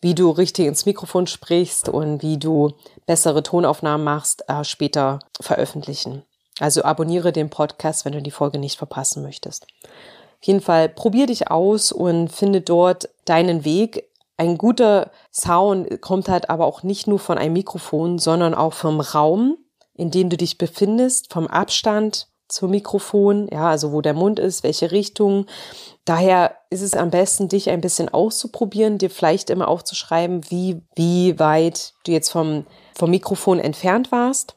wie 0.00 0.14
du 0.14 0.30
richtig 0.30 0.66
ins 0.66 0.86
Mikrofon 0.86 1.26
sprichst 1.26 1.88
und 1.88 2.22
wie 2.22 2.38
du 2.38 2.72
bessere 3.06 3.42
Tonaufnahmen 3.42 4.04
machst, 4.04 4.44
äh, 4.48 4.64
später 4.64 5.18
veröffentlichen. 5.40 6.22
Also 6.58 6.82
abonniere 6.82 7.32
den 7.32 7.50
Podcast, 7.50 8.04
wenn 8.04 8.12
du 8.12 8.22
die 8.22 8.30
Folge 8.30 8.58
nicht 8.58 8.78
verpassen 8.78 9.22
möchtest. 9.22 9.66
Auf 10.40 10.46
jeden 10.46 10.62
Fall 10.62 10.88
probier 10.88 11.26
dich 11.26 11.50
aus 11.50 11.92
und 11.92 12.28
finde 12.32 12.62
dort 12.62 13.10
deinen 13.26 13.66
Weg. 13.66 14.08
Ein 14.38 14.56
guter 14.56 15.10
Sound 15.30 16.00
kommt 16.00 16.30
halt 16.30 16.48
aber 16.48 16.64
auch 16.64 16.82
nicht 16.82 17.06
nur 17.06 17.18
von 17.18 17.36
einem 17.36 17.52
Mikrofon, 17.52 18.18
sondern 18.18 18.54
auch 18.54 18.72
vom 18.72 19.00
Raum, 19.00 19.58
in 19.94 20.10
dem 20.10 20.30
du 20.30 20.38
dich 20.38 20.56
befindest, 20.56 21.30
vom 21.30 21.46
Abstand 21.46 22.28
zum 22.48 22.70
Mikrofon, 22.70 23.48
ja, 23.52 23.68
also 23.68 23.92
wo 23.92 24.00
der 24.00 24.14
Mund 24.14 24.38
ist, 24.38 24.62
welche 24.62 24.92
Richtung. 24.92 25.44
Daher 26.06 26.56
ist 26.70 26.80
es 26.80 26.94
am 26.94 27.10
besten, 27.10 27.48
dich 27.48 27.68
ein 27.68 27.82
bisschen 27.82 28.08
auszuprobieren, 28.08 28.96
dir 28.96 29.10
vielleicht 29.10 29.50
immer 29.50 29.68
aufzuschreiben, 29.68 30.50
wie, 30.50 30.80
wie 30.96 31.38
weit 31.38 31.92
du 32.04 32.12
jetzt 32.12 32.30
vom, 32.30 32.64
vom 32.94 33.10
Mikrofon 33.10 33.60
entfernt 33.60 34.10
warst 34.10 34.56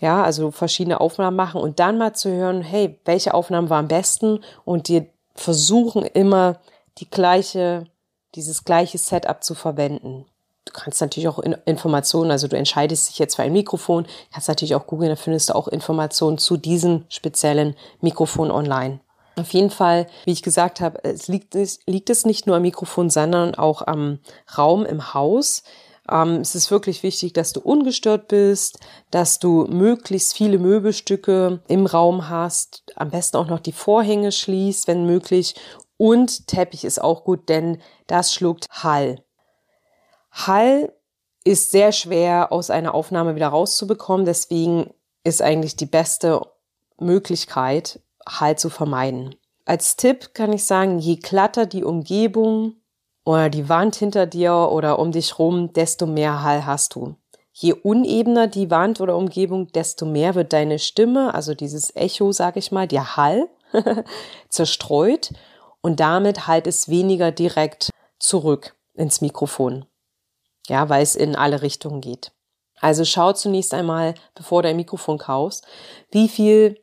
ja, 0.00 0.22
also 0.22 0.50
verschiedene 0.50 1.00
Aufnahmen 1.00 1.36
machen 1.36 1.60
und 1.60 1.80
dann 1.80 1.98
mal 1.98 2.14
zu 2.14 2.30
hören, 2.30 2.62
hey, 2.62 2.98
welche 3.04 3.34
Aufnahmen 3.34 3.70
waren 3.70 3.86
am 3.86 3.88
besten 3.88 4.40
und 4.64 4.88
dir 4.88 5.06
versuchen 5.34 6.02
immer 6.02 6.58
die 6.98 7.08
gleiche, 7.08 7.86
dieses 8.34 8.64
gleiche 8.64 8.98
Setup 8.98 9.42
zu 9.42 9.54
verwenden. 9.54 10.26
Du 10.64 10.72
kannst 10.72 11.00
natürlich 11.00 11.28
auch 11.28 11.38
Informationen, 11.38 12.30
also 12.30 12.48
du 12.48 12.56
entscheidest 12.56 13.08
dich 13.08 13.18
jetzt 13.18 13.36
für 13.36 13.42
ein 13.42 13.52
Mikrofon, 13.52 14.06
kannst 14.32 14.48
natürlich 14.48 14.74
auch 14.74 14.86
googeln, 14.86 15.10
da 15.10 15.16
findest 15.16 15.48
du 15.48 15.54
auch 15.54 15.68
Informationen 15.68 16.38
zu 16.38 16.56
diesem 16.56 17.04
speziellen 17.08 17.76
Mikrofon 18.00 18.50
online. 18.50 19.00
Auf 19.38 19.52
jeden 19.52 19.70
Fall, 19.70 20.06
wie 20.24 20.32
ich 20.32 20.42
gesagt 20.42 20.80
habe, 20.80 21.04
es 21.04 21.28
liegt, 21.28 21.54
es 21.54 21.80
liegt 21.86 22.10
es 22.10 22.24
nicht 22.24 22.46
nur 22.46 22.56
am 22.56 22.62
Mikrofon, 22.62 23.10
sondern 23.10 23.54
auch 23.54 23.82
am 23.86 24.18
Raum 24.56 24.84
im 24.86 25.14
Haus. 25.14 25.62
Ähm, 26.10 26.40
es 26.40 26.54
ist 26.54 26.70
wirklich 26.70 27.02
wichtig, 27.02 27.32
dass 27.32 27.52
du 27.52 27.60
ungestört 27.60 28.28
bist, 28.28 28.78
dass 29.10 29.38
du 29.38 29.66
möglichst 29.66 30.34
viele 30.34 30.58
Möbelstücke 30.58 31.60
im 31.68 31.86
Raum 31.86 32.28
hast, 32.28 32.84
am 32.96 33.10
besten 33.10 33.36
auch 33.36 33.48
noch 33.48 33.60
die 33.60 33.72
Vorhänge 33.72 34.32
schließt, 34.32 34.86
wenn 34.86 35.06
möglich. 35.06 35.54
Und 35.96 36.46
Teppich 36.46 36.84
ist 36.84 37.00
auch 37.00 37.24
gut, 37.24 37.48
denn 37.48 37.80
das 38.06 38.32
schluckt 38.32 38.66
Hall. 38.70 39.24
Hall 40.30 40.92
ist 41.44 41.70
sehr 41.70 41.92
schwer 41.92 42.52
aus 42.52 42.70
einer 42.70 42.94
Aufnahme 42.94 43.34
wieder 43.34 43.48
rauszubekommen, 43.48 44.26
deswegen 44.26 44.90
ist 45.24 45.42
eigentlich 45.42 45.76
die 45.76 45.86
beste 45.86 46.40
Möglichkeit, 46.98 48.00
Hall 48.28 48.58
zu 48.58 48.68
vermeiden. 48.68 49.34
Als 49.64 49.96
Tipp 49.96 50.34
kann 50.34 50.52
ich 50.52 50.64
sagen, 50.64 50.98
je 50.98 51.16
glatter 51.16 51.66
die 51.66 51.84
Umgebung, 51.84 52.74
oder 53.26 53.50
die 53.50 53.68
Wand 53.68 53.96
hinter 53.96 54.24
dir 54.24 54.54
oder 54.54 55.00
um 55.00 55.10
dich 55.10 55.38
rum, 55.38 55.72
desto 55.72 56.06
mehr 56.06 56.42
Hall 56.42 56.64
hast 56.64 56.94
du. 56.94 57.16
Je 57.52 57.72
unebener 57.72 58.46
die 58.46 58.70
Wand 58.70 59.00
oder 59.00 59.16
Umgebung, 59.16 59.66
desto 59.72 60.06
mehr 60.06 60.36
wird 60.36 60.52
deine 60.52 60.78
Stimme, 60.78 61.34
also 61.34 61.54
dieses 61.54 61.94
Echo, 61.96 62.30
sag 62.30 62.56
ich 62.56 62.70
mal, 62.70 62.86
der 62.86 63.16
Hall, 63.16 63.48
zerstreut 64.48 65.32
und 65.80 65.98
damit 65.98 66.46
halt 66.46 66.68
es 66.68 66.88
weniger 66.88 67.32
direkt 67.32 67.90
zurück 68.20 68.76
ins 68.94 69.20
Mikrofon. 69.20 69.86
Ja, 70.68 70.88
weil 70.88 71.02
es 71.02 71.16
in 71.16 71.34
alle 71.34 71.62
Richtungen 71.62 72.00
geht. 72.00 72.30
Also 72.80 73.04
schau 73.04 73.32
zunächst 73.32 73.74
einmal, 73.74 74.14
bevor 74.36 74.62
du 74.62 74.68
ein 74.68 74.76
Mikrofon 74.76 75.18
kaufst, 75.18 75.66
wie 76.12 76.28
viel 76.28 76.80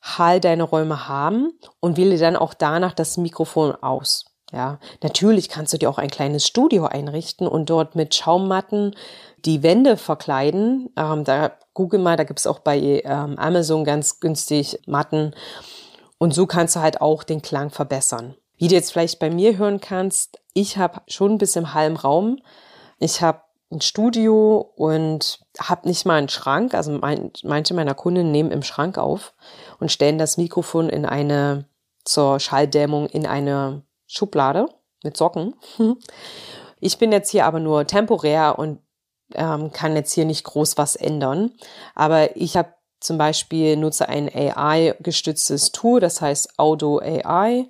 Hall 0.00 0.38
deine 0.38 0.62
Räume 0.62 1.08
haben 1.08 1.58
und 1.80 1.96
wähle 1.96 2.16
dann 2.16 2.36
auch 2.36 2.54
danach 2.54 2.92
das 2.92 3.16
Mikrofon 3.16 3.74
aus. 3.74 4.29
Ja, 4.52 4.78
natürlich 5.02 5.48
kannst 5.48 5.72
du 5.72 5.78
dir 5.78 5.88
auch 5.88 5.98
ein 5.98 6.10
kleines 6.10 6.46
Studio 6.46 6.86
einrichten 6.86 7.46
und 7.46 7.70
dort 7.70 7.94
mit 7.94 8.14
Schaummatten 8.14 8.96
die 9.44 9.62
Wände 9.62 9.96
verkleiden. 9.96 10.90
Ähm, 10.96 11.24
da 11.24 11.52
google 11.74 12.00
mal, 12.00 12.16
da 12.16 12.24
gibt's 12.24 12.46
auch 12.46 12.58
bei 12.58 13.02
ähm, 13.04 13.38
Amazon 13.38 13.84
ganz 13.84 14.18
günstig 14.20 14.80
Matten. 14.86 15.34
Und 16.18 16.34
so 16.34 16.46
kannst 16.46 16.76
du 16.76 16.80
halt 16.80 17.00
auch 17.00 17.22
den 17.22 17.42
Klang 17.42 17.70
verbessern. 17.70 18.34
Wie 18.56 18.68
du 18.68 18.74
jetzt 18.74 18.92
vielleicht 18.92 19.20
bei 19.20 19.30
mir 19.30 19.56
hören 19.56 19.80
kannst, 19.80 20.38
ich 20.52 20.76
habe 20.76 21.00
schon 21.06 21.32
ein 21.32 21.38
bisschen 21.38 21.72
Hall 21.72 21.86
im 21.86 21.96
Raum. 21.96 22.40
Ich 22.98 23.22
habe 23.22 23.40
ein 23.70 23.80
Studio 23.80 24.72
und 24.76 25.40
habe 25.58 25.88
nicht 25.88 26.04
mal 26.04 26.16
einen 26.16 26.28
Schrank. 26.28 26.74
Also 26.74 26.90
mein, 26.92 27.30
manche 27.44 27.72
meiner 27.72 27.94
Kunden 27.94 28.32
nehmen 28.32 28.50
im 28.50 28.62
Schrank 28.62 28.98
auf 28.98 29.32
und 29.78 29.92
stellen 29.92 30.18
das 30.18 30.36
Mikrofon 30.36 30.88
in 30.88 31.06
eine 31.06 31.66
zur 32.04 32.40
Schalldämmung 32.40 33.06
in 33.06 33.26
eine 33.26 33.82
Schublade 34.10 34.66
mit 35.02 35.16
Socken. 35.16 35.54
Ich 36.82 36.96
bin 36.96 37.12
jetzt 37.12 37.28
hier 37.28 37.44
aber 37.44 37.60
nur 37.60 37.86
temporär 37.86 38.58
und 38.58 38.78
ähm, 39.34 39.70
kann 39.70 39.96
jetzt 39.96 40.12
hier 40.12 40.24
nicht 40.24 40.44
groß 40.44 40.78
was 40.78 40.96
ändern. 40.96 41.52
Aber 41.94 42.36
ich 42.36 42.56
habe 42.56 42.72
zum 43.00 43.18
Beispiel 43.18 43.76
nutze 43.76 44.08
ein 44.08 44.30
AI-gestütztes 44.34 45.72
Tool, 45.72 46.00
das 46.00 46.22
heißt 46.22 46.58
Auto 46.58 46.98
AI. 46.98 47.68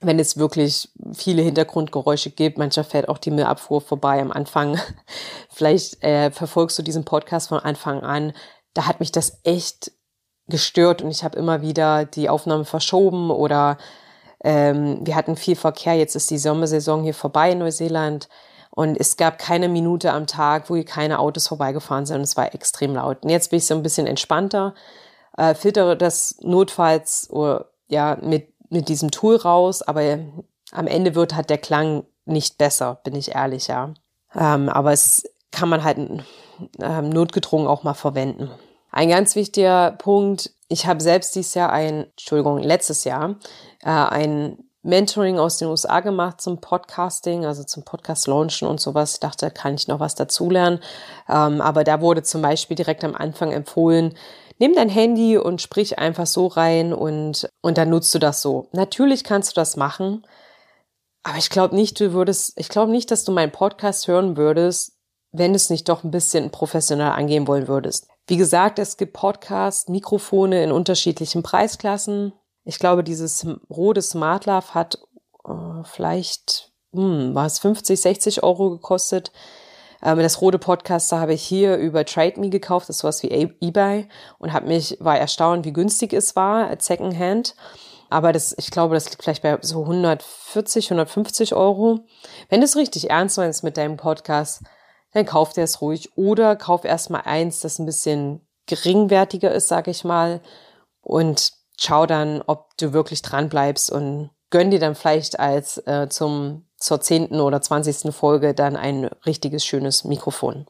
Wenn 0.00 0.18
es 0.18 0.36
wirklich 0.36 0.88
viele 1.12 1.42
Hintergrundgeräusche 1.42 2.30
gibt, 2.30 2.58
mancher 2.58 2.84
fährt 2.84 3.08
auch 3.08 3.18
die 3.18 3.30
Müllabfuhr 3.30 3.80
vorbei 3.80 4.20
am 4.20 4.30
Anfang. 4.30 4.78
Vielleicht 5.50 6.02
äh, 6.02 6.30
verfolgst 6.30 6.78
du 6.78 6.82
diesen 6.82 7.04
Podcast 7.04 7.48
von 7.48 7.58
Anfang 7.58 8.02
an. 8.02 8.32
Da 8.74 8.86
hat 8.86 9.00
mich 9.00 9.12
das 9.12 9.40
echt 9.44 9.92
gestört 10.48 11.02
und 11.02 11.10
ich 11.10 11.24
habe 11.24 11.38
immer 11.38 11.62
wieder 11.62 12.04
die 12.04 12.28
Aufnahme 12.28 12.64
verschoben 12.64 13.30
oder 13.30 13.78
ähm, 14.44 15.00
wir 15.02 15.16
hatten 15.16 15.36
viel 15.36 15.56
Verkehr. 15.56 15.94
Jetzt 15.94 16.16
ist 16.16 16.30
die 16.30 16.38
Sommersaison 16.38 17.02
hier 17.02 17.14
vorbei 17.14 17.52
in 17.52 17.58
Neuseeland. 17.58 18.28
Und 18.70 18.96
es 18.96 19.16
gab 19.16 19.38
keine 19.38 19.68
Minute 19.68 20.12
am 20.12 20.26
Tag, 20.26 20.70
wo 20.70 20.76
hier 20.76 20.84
keine 20.84 21.18
Autos 21.18 21.48
vorbeigefahren 21.48 22.06
sind. 22.06 22.20
Es 22.20 22.36
war 22.36 22.54
extrem 22.54 22.94
laut. 22.94 23.24
Und 23.24 23.30
jetzt 23.30 23.50
bin 23.50 23.58
ich 23.58 23.66
so 23.66 23.74
ein 23.74 23.82
bisschen 23.82 24.06
entspannter, 24.06 24.74
äh, 25.36 25.54
filtere 25.54 25.96
das 25.96 26.36
notfalls 26.42 27.28
oder, 27.30 27.70
ja, 27.88 28.18
mit, 28.22 28.52
mit 28.70 28.88
diesem 28.88 29.10
Tool 29.10 29.36
raus. 29.36 29.82
Aber 29.82 30.02
am 30.72 30.86
Ende 30.86 31.14
wird 31.14 31.34
halt 31.34 31.50
der 31.50 31.58
Klang 31.58 32.04
nicht 32.24 32.58
besser, 32.58 33.00
bin 33.02 33.16
ich 33.16 33.34
ehrlich, 33.34 33.66
ja. 33.66 33.94
Ähm, 34.36 34.68
aber 34.68 34.92
es 34.92 35.24
kann 35.50 35.68
man 35.68 35.82
halt 35.82 35.98
ähm, 36.78 37.08
notgedrungen 37.08 37.66
auch 37.66 37.82
mal 37.82 37.94
verwenden. 37.94 38.50
Ein 38.92 39.08
ganz 39.08 39.34
wichtiger 39.34 39.92
Punkt, 39.92 40.52
ich 40.68 40.86
habe 40.86 41.02
selbst 41.02 41.34
dieses 41.34 41.54
Jahr 41.54 41.70
ein, 41.72 42.04
Entschuldigung, 42.10 42.58
letztes 42.58 43.04
Jahr 43.04 43.36
äh, 43.82 43.88
ein 43.88 44.58
Mentoring 44.82 45.38
aus 45.38 45.58
den 45.58 45.68
USA 45.68 46.00
gemacht 46.00 46.40
zum 46.40 46.60
Podcasting, 46.60 47.44
also 47.44 47.64
zum 47.64 47.84
Podcast 47.84 48.26
launchen 48.26 48.68
und 48.68 48.80
sowas. 48.80 49.14
Ich 49.14 49.20
dachte, 49.20 49.46
da 49.46 49.50
kann 49.50 49.74
ich 49.74 49.88
noch 49.88 50.00
was 50.00 50.14
dazulernen. 50.14 50.80
Ähm, 51.28 51.60
aber 51.60 51.84
da 51.84 52.00
wurde 52.00 52.22
zum 52.22 52.42
Beispiel 52.42 52.76
direkt 52.76 53.04
am 53.04 53.14
Anfang 53.14 53.52
empfohlen, 53.52 54.14
nimm 54.58 54.74
dein 54.74 54.88
Handy 54.88 55.36
und 55.36 55.60
sprich 55.60 55.98
einfach 55.98 56.26
so 56.26 56.46
rein 56.46 56.92
und, 56.92 57.48
und 57.60 57.78
dann 57.78 57.90
nutzt 57.90 58.14
du 58.14 58.18
das 58.18 58.40
so. 58.40 58.68
Natürlich 58.72 59.24
kannst 59.24 59.50
du 59.50 59.54
das 59.60 59.76
machen, 59.76 60.26
aber 61.22 61.38
ich 61.38 61.50
glaube 61.50 61.74
nicht, 61.74 61.98
du 62.00 62.12
würdest, 62.12 62.52
ich 62.56 62.68
glaube 62.68 62.92
nicht, 62.92 63.10
dass 63.10 63.24
du 63.24 63.32
meinen 63.32 63.52
Podcast 63.52 64.08
hören 64.08 64.36
würdest, 64.36 64.96
wenn 65.32 65.52
du 65.52 65.56
es 65.56 65.70
nicht 65.70 65.88
doch 65.88 66.04
ein 66.04 66.10
bisschen 66.10 66.50
professionell 66.50 67.10
angehen 67.10 67.46
wollen 67.46 67.68
würdest. 67.68 68.08
Wie 68.28 68.36
gesagt, 68.36 68.78
es 68.78 68.98
gibt 68.98 69.14
Podcasts, 69.14 69.88
Mikrofone 69.88 70.62
in 70.62 70.70
unterschiedlichen 70.70 71.42
Preisklassen. 71.42 72.34
Ich 72.64 72.78
glaube, 72.78 73.02
dieses 73.02 73.46
rote 73.70 74.02
Smart 74.02 74.44
Love 74.44 74.74
hat 74.74 74.98
äh, 75.46 75.82
vielleicht, 75.84 76.70
hm, 76.92 77.34
war 77.34 77.46
es 77.46 77.58
50, 77.58 77.98
60 77.98 78.42
Euro 78.42 78.68
gekostet. 78.68 79.32
Ähm, 80.02 80.18
das 80.18 80.42
rote 80.42 80.58
Podcaster 80.58 81.18
habe 81.18 81.32
ich 81.32 81.42
hier 81.42 81.78
über 81.78 82.04
Trade 82.04 82.38
Me 82.38 82.50
gekauft, 82.50 82.90
das 82.90 82.96
ist 82.96 83.00
sowas 83.00 83.22
wie 83.22 83.30
eBay 83.62 84.06
und 84.38 84.52
habe 84.52 84.68
mich, 84.68 84.98
war 85.00 85.18
erstaunt, 85.18 85.64
wie 85.64 85.72
günstig 85.72 86.12
es 86.12 86.36
war, 86.36 86.68
Secondhand. 86.78 87.54
Aber 88.10 88.34
das, 88.34 88.54
ich 88.58 88.70
glaube, 88.70 88.94
das 88.94 89.08
liegt 89.08 89.22
vielleicht 89.22 89.42
bei 89.42 89.56
so 89.62 89.80
140, 89.84 90.90
150 90.90 91.54
Euro. 91.54 92.00
Wenn 92.50 92.60
du 92.60 92.66
es 92.66 92.76
richtig 92.76 93.08
ernst 93.08 93.38
meinst 93.38 93.64
mit 93.64 93.78
deinem 93.78 93.96
Podcast, 93.96 94.64
dann 95.12 95.26
kauf 95.26 95.52
dir 95.52 95.64
es 95.64 95.80
ruhig 95.80 96.16
oder 96.16 96.56
kauf 96.56 96.84
erstmal 96.84 97.22
eins, 97.22 97.60
das 97.60 97.78
ein 97.78 97.86
bisschen 97.86 98.46
geringwertiger 98.66 99.52
ist, 99.52 99.68
sag 99.68 99.88
ich 99.88 100.04
mal, 100.04 100.40
und 101.00 101.52
schau 101.78 102.06
dann, 102.06 102.42
ob 102.46 102.76
du 102.76 102.92
wirklich 102.92 103.22
dran 103.22 103.48
bleibst 103.48 103.90
und 103.90 104.30
gönn 104.50 104.70
dir 104.70 104.80
dann 104.80 104.94
vielleicht 104.94 105.38
als 105.40 105.78
äh, 105.86 106.08
zum 106.08 106.64
zur 106.76 107.00
zehnten 107.00 107.40
oder 107.40 107.60
zwanzigsten 107.60 108.12
Folge 108.12 108.54
dann 108.54 108.76
ein 108.76 109.06
richtiges 109.26 109.64
schönes 109.64 110.04
Mikrofon. 110.04 110.66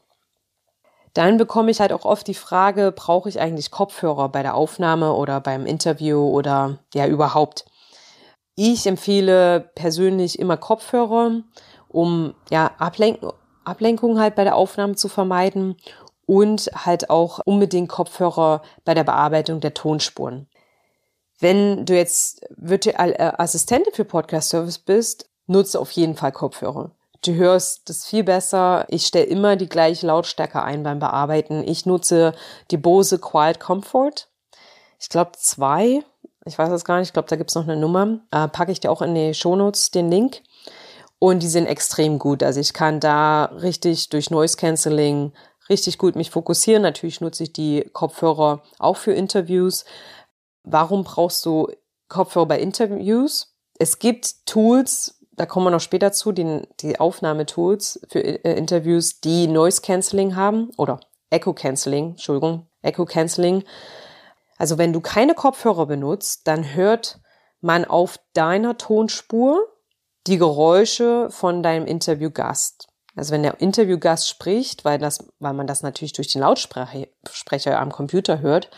Dann 1.12 1.36
bekomme 1.36 1.70
ich 1.70 1.80
halt 1.80 1.92
auch 1.92 2.04
oft 2.04 2.26
die 2.26 2.34
Frage, 2.34 2.92
brauche 2.92 3.28
ich 3.28 3.40
eigentlich 3.40 3.70
Kopfhörer 3.70 4.28
bei 4.28 4.42
der 4.42 4.54
Aufnahme 4.54 5.12
oder 5.12 5.40
beim 5.40 5.66
Interview 5.66 6.20
oder 6.28 6.78
ja 6.94 7.06
überhaupt? 7.06 7.66
Ich 8.54 8.86
empfehle 8.86 9.70
persönlich 9.74 10.38
immer 10.38 10.56
Kopfhörer, 10.56 11.42
um 11.88 12.34
ja 12.50 12.72
Ablenk 12.78 13.20
Ablenkung 13.68 14.18
halt 14.18 14.34
bei 14.34 14.44
der 14.44 14.56
Aufnahme 14.56 14.96
zu 14.96 15.08
vermeiden 15.08 15.76
und 16.26 16.70
halt 16.74 17.10
auch 17.10 17.40
unbedingt 17.44 17.88
Kopfhörer 17.88 18.62
bei 18.84 18.94
der 18.94 19.04
Bearbeitung 19.04 19.60
der 19.60 19.74
Tonspuren. 19.74 20.48
Wenn 21.40 21.86
du 21.86 21.94
jetzt 21.94 22.44
virtuelle 22.56 23.18
äh, 23.18 23.32
Assistentin 23.38 23.94
für 23.94 24.04
Podcast 24.04 24.50
Service 24.50 24.78
bist, 24.78 25.30
nutze 25.46 25.78
auf 25.78 25.90
jeden 25.92 26.16
Fall 26.16 26.32
Kopfhörer. 26.32 26.90
Du 27.24 27.34
hörst 27.34 27.88
das 27.88 28.06
viel 28.06 28.24
besser. 28.24 28.86
Ich 28.88 29.06
stelle 29.06 29.24
immer 29.24 29.56
die 29.56 29.68
gleiche 29.68 30.06
Lautstärke 30.06 30.62
ein 30.62 30.82
beim 30.82 30.98
Bearbeiten. 30.98 31.66
Ich 31.66 31.86
nutze 31.86 32.32
die 32.70 32.76
Bose 32.76 33.18
Quiet 33.18 33.58
Comfort. 33.58 34.28
Ich 35.00 35.08
glaube 35.08 35.32
zwei. 35.36 36.02
Ich 36.44 36.58
weiß 36.58 36.70
es 36.70 36.84
gar 36.84 36.98
nicht. 36.98 37.08
Ich 37.08 37.12
glaube, 37.12 37.28
da 37.28 37.36
gibt's 37.36 37.54
noch 37.54 37.64
eine 37.64 37.76
Nummer. 37.76 38.20
Äh, 38.30 38.48
packe 38.48 38.72
ich 38.72 38.80
dir 38.80 38.90
auch 38.90 39.02
in 39.02 39.14
die 39.14 39.34
Shownotes 39.34 39.90
den 39.90 40.10
Link. 40.10 40.42
Und 41.18 41.42
die 41.42 41.48
sind 41.48 41.66
extrem 41.66 42.18
gut. 42.18 42.42
Also 42.42 42.60
ich 42.60 42.72
kann 42.72 43.00
da 43.00 43.46
richtig 43.46 44.08
durch 44.08 44.30
Noise 44.30 44.56
Cancelling 44.56 45.32
richtig 45.68 45.98
gut 45.98 46.16
mich 46.16 46.30
fokussieren. 46.30 46.82
Natürlich 46.82 47.20
nutze 47.20 47.44
ich 47.44 47.52
die 47.52 47.88
Kopfhörer 47.92 48.62
auch 48.78 48.96
für 48.96 49.12
Interviews. 49.12 49.84
Warum 50.62 51.04
brauchst 51.04 51.44
du 51.44 51.68
Kopfhörer 52.08 52.46
bei 52.46 52.60
Interviews? 52.60 53.54
Es 53.78 53.98
gibt 53.98 54.46
Tools, 54.46 55.20
da 55.32 55.46
kommen 55.46 55.66
wir 55.66 55.70
noch 55.70 55.80
später 55.80 56.12
zu, 56.12 56.32
die, 56.32 56.62
die 56.80 56.98
Aufnahmetools 56.98 58.00
für 58.08 58.20
äh, 58.20 58.56
Interviews, 58.56 59.20
die 59.20 59.46
Noise 59.46 59.82
Cancelling 59.82 60.36
haben 60.36 60.70
oder 60.76 61.00
Echo 61.30 61.52
Cancelling, 61.52 62.10
Entschuldigung, 62.10 62.66
Echo 62.82 63.04
Cancelling. 63.04 63.64
Also 64.56 64.78
wenn 64.78 64.92
du 64.92 65.00
keine 65.00 65.34
Kopfhörer 65.34 65.86
benutzt, 65.86 66.48
dann 66.48 66.74
hört 66.74 67.20
man 67.60 67.84
auf 67.84 68.18
deiner 68.34 68.78
Tonspur 68.78 69.60
die 70.28 70.38
Geräusche 70.38 71.28
von 71.30 71.62
deinem 71.62 71.86
Interviewgast. 71.86 72.88
Also 73.16 73.32
wenn 73.32 73.42
der 73.42 73.60
Interviewgast 73.60 74.28
spricht, 74.28 74.84
weil 74.84 74.98
das, 74.98 75.26
weil 75.40 75.54
man 75.54 75.66
das 75.66 75.82
natürlich 75.82 76.12
durch 76.12 76.28
den 76.28 76.42
Lautsprecher 76.42 77.80
am 77.80 77.90
Computer 77.90 78.40
hört, 78.40 78.70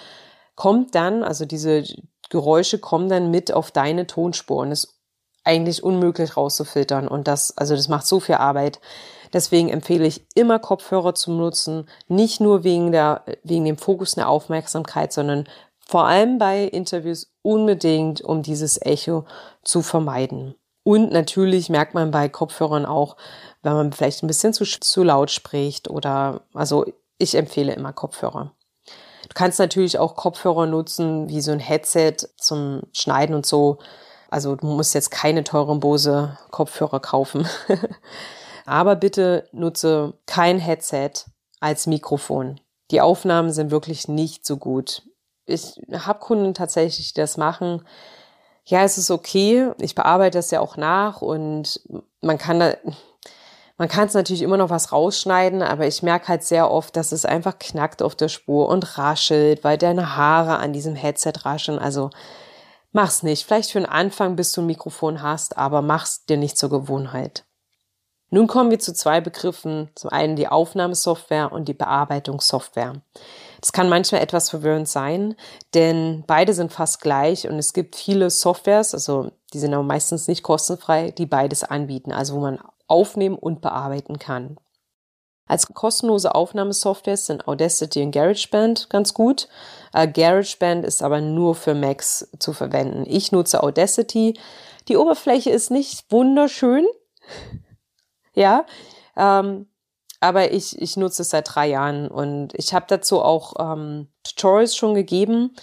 kommt 0.54 0.94
dann, 0.94 1.22
also 1.22 1.44
diese 1.44 1.84
Geräusche 2.30 2.78
kommen 2.78 3.08
dann 3.08 3.30
mit 3.30 3.52
auf 3.52 3.70
deine 3.70 4.06
Tonspur 4.06 4.58
und 4.58 4.72
ist 4.72 5.00
eigentlich 5.44 5.82
unmöglich 5.82 6.36
rauszufiltern. 6.36 7.08
Und 7.08 7.26
das, 7.26 7.56
also 7.58 7.74
das 7.74 7.88
macht 7.88 8.06
so 8.06 8.20
viel 8.20 8.36
Arbeit. 8.36 8.80
Deswegen 9.32 9.68
empfehle 9.68 10.06
ich 10.06 10.26
immer 10.34 10.58
Kopfhörer 10.58 11.14
zu 11.14 11.32
nutzen, 11.32 11.88
nicht 12.08 12.40
nur 12.40 12.64
wegen 12.64 12.92
der, 12.92 13.24
wegen 13.42 13.64
dem 13.64 13.78
Fokus 13.78 14.12
der 14.12 14.28
Aufmerksamkeit, 14.28 15.12
sondern 15.12 15.48
vor 15.80 16.06
allem 16.06 16.38
bei 16.38 16.64
Interviews 16.64 17.32
unbedingt, 17.42 18.20
um 18.22 18.42
dieses 18.42 18.80
Echo 18.80 19.24
zu 19.64 19.82
vermeiden. 19.82 20.54
Und 20.82 21.12
natürlich 21.12 21.68
merkt 21.68 21.94
man 21.94 22.10
bei 22.10 22.28
Kopfhörern 22.28 22.86
auch, 22.86 23.16
wenn 23.62 23.74
man 23.74 23.92
vielleicht 23.92 24.22
ein 24.22 24.26
bisschen 24.26 24.52
zu, 24.52 24.64
zu 24.64 25.02
laut 25.02 25.30
spricht 25.30 25.88
oder, 25.90 26.42
also 26.54 26.86
ich 27.18 27.34
empfehle 27.34 27.74
immer 27.74 27.92
Kopfhörer. 27.92 28.54
Du 29.28 29.34
kannst 29.34 29.58
natürlich 29.58 29.98
auch 29.98 30.16
Kopfhörer 30.16 30.66
nutzen, 30.66 31.28
wie 31.28 31.40
so 31.40 31.52
ein 31.52 31.60
Headset 31.60 32.14
zum 32.36 32.82
Schneiden 32.92 33.34
und 33.34 33.46
so. 33.46 33.78
Also 34.30 34.56
du 34.56 34.66
musst 34.66 34.94
jetzt 34.94 35.10
keine 35.10 35.44
teuren 35.44 35.80
Bose 35.80 36.38
Kopfhörer 36.50 37.00
kaufen. 37.00 37.46
Aber 38.66 38.96
bitte 38.96 39.48
nutze 39.52 40.14
kein 40.26 40.58
Headset 40.58 41.10
als 41.60 41.86
Mikrofon. 41.86 42.60
Die 42.90 43.00
Aufnahmen 43.00 43.52
sind 43.52 43.70
wirklich 43.70 44.08
nicht 44.08 44.46
so 44.46 44.56
gut. 44.56 45.02
Ich 45.46 45.80
habe 45.92 46.20
Kunden 46.20 46.54
tatsächlich, 46.54 47.12
die 47.12 47.20
das 47.20 47.36
machen. 47.36 47.84
Ja, 48.70 48.84
es 48.84 48.98
ist 48.98 49.10
okay. 49.10 49.72
Ich 49.78 49.96
bearbeite 49.96 50.38
das 50.38 50.52
ja 50.52 50.60
auch 50.60 50.76
nach 50.76 51.22
und 51.22 51.80
man 52.20 52.38
kann 52.38 52.60
da, 52.60 52.76
Man 53.76 53.88
kann 53.88 54.06
es 54.06 54.14
natürlich 54.14 54.42
immer 54.42 54.58
noch 54.58 54.70
was 54.70 54.92
rausschneiden, 54.92 55.60
aber 55.60 55.88
ich 55.88 56.04
merke 56.04 56.28
halt 56.28 56.44
sehr 56.44 56.70
oft, 56.70 56.94
dass 56.94 57.10
es 57.10 57.24
einfach 57.24 57.58
knackt 57.58 58.00
auf 58.00 58.14
der 58.14 58.28
Spur 58.28 58.68
und 58.68 58.96
raschelt, 58.96 59.64
weil 59.64 59.76
deine 59.76 60.14
Haare 60.16 60.58
an 60.58 60.72
diesem 60.72 60.94
Headset 60.94 61.32
rascheln. 61.44 61.80
Also 61.80 62.10
mach's 62.92 63.24
nicht. 63.24 63.44
Vielleicht 63.44 63.72
für 63.72 63.80
den 63.80 63.88
Anfang, 63.88 64.36
bis 64.36 64.52
du 64.52 64.60
ein 64.60 64.66
Mikrofon 64.66 65.20
hast, 65.20 65.58
aber 65.58 65.82
mach's 65.82 66.24
dir 66.26 66.36
nicht 66.36 66.56
zur 66.56 66.70
Gewohnheit. 66.70 67.44
Nun 68.28 68.46
kommen 68.46 68.70
wir 68.70 68.78
zu 68.78 68.94
zwei 68.94 69.20
Begriffen. 69.20 69.90
Zum 69.96 70.10
einen 70.10 70.36
die 70.36 70.46
Aufnahmesoftware 70.46 71.50
und 71.50 71.66
die 71.66 71.74
Bearbeitungssoftware. 71.74 73.02
Das 73.60 73.72
kann 73.72 73.88
manchmal 73.88 74.22
etwas 74.22 74.48
verwirrend 74.48 74.88
sein, 74.88 75.34
denn 75.74 76.24
beide 76.26 76.54
sind 76.54 76.72
fast 76.72 77.00
gleich 77.00 77.48
und 77.48 77.58
es 77.58 77.72
gibt 77.72 77.94
viele 77.96 78.30
Softwares, 78.30 78.94
also 78.94 79.32
die 79.52 79.58
sind 79.58 79.74
aber 79.74 79.82
meistens 79.82 80.28
nicht 80.28 80.42
kostenfrei, 80.42 81.10
die 81.10 81.26
beides 81.26 81.64
anbieten, 81.64 82.12
also 82.12 82.36
wo 82.36 82.40
man 82.40 82.58
aufnehmen 82.86 83.36
und 83.36 83.60
bearbeiten 83.60 84.18
kann. 84.18 84.56
Als 85.46 85.66
kostenlose 85.66 86.32
Aufnahmesoftware 86.32 87.16
sind 87.16 87.48
Audacity 87.48 88.02
und 88.04 88.12
GarageBand 88.12 88.88
ganz 88.88 89.14
gut. 89.14 89.48
Äh, 89.92 90.06
GarageBand 90.06 90.84
ist 90.84 91.02
aber 91.02 91.20
nur 91.20 91.56
für 91.56 91.74
Macs 91.74 92.30
zu 92.38 92.52
verwenden. 92.52 93.04
Ich 93.04 93.32
nutze 93.32 93.60
Audacity. 93.60 94.38
Die 94.86 94.96
Oberfläche 94.96 95.50
ist 95.50 95.72
nicht 95.72 96.04
wunderschön. 96.12 96.86
ja, 98.32 98.64
ähm, 99.16 99.66
aber 100.20 100.52
ich, 100.52 100.80
ich 100.80 100.96
nutze 100.96 101.22
es 101.22 101.30
seit 101.30 101.52
drei 101.54 101.68
Jahren 101.68 102.08
und 102.08 102.54
ich 102.54 102.72
habe 102.74 102.86
dazu 102.88 103.22
auch 103.22 103.54
ähm, 103.58 104.08
Tutorials 104.22 104.76
schon 104.76 104.94
gegeben. 104.94 105.54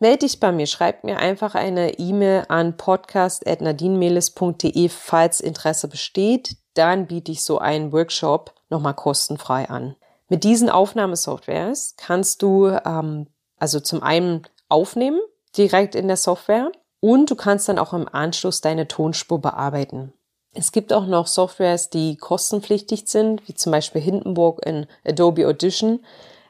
Melde 0.00 0.20
dich 0.20 0.40
bei 0.40 0.52
mir, 0.52 0.66
schreib 0.66 1.04
mir 1.04 1.18
einfach 1.18 1.54
eine 1.54 1.98
E-Mail 1.98 2.44
an 2.48 2.76
podcast.nadinemelis.de, 2.76 4.88
falls 4.88 5.40
Interesse 5.40 5.88
besteht. 5.88 6.56
Dann 6.74 7.06
biete 7.06 7.32
ich 7.32 7.42
so 7.42 7.58
einen 7.58 7.92
Workshop 7.92 8.54
nochmal 8.70 8.94
kostenfrei 8.94 9.68
an. 9.68 9.96
Mit 10.28 10.44
diesen 10.44 10.70
Aufnahmesoftwares 10.70 11.94
kannst 11.96 12.42
du 12.42 12.68
ähm, 12.68 13.26
also 13.58 13.80
zum 13.80 14.02
einen 14.02 14.42
aufnehmen, 14.68 15.20
direkt 15.56 15.94
in 15.94 16.06
der 16.06 16.16
Software, 16.16 16.70
und 17.00 17.30
du 17.30 17.36
kannst 17.36 17.68
dann 17.68 17.78
auch 17.78 17.92
im 17.92 18.08
Anschluss 18.08 18.60
deine 18.60 18.88
Tonspur 18.88 19.40
bearbeiten. 19.40 20.12
Es 20.54 20.72
gibt 20.72 20.92
auch 20.92 21.06
noch 21.06 21.26
Softwares, 21.26 21.90
die 21.90 22.16
kostenpflichtig 22.16 23.04
sind, 23.06 23.46
wie 23.48 23.54
zum 23.54 23.72
Beispiel 23.72 24.00
Hindenburg 24.00 24.64
in 24.64 24.86
Adobe 25.04 25.46
Audition. 25.46 26.04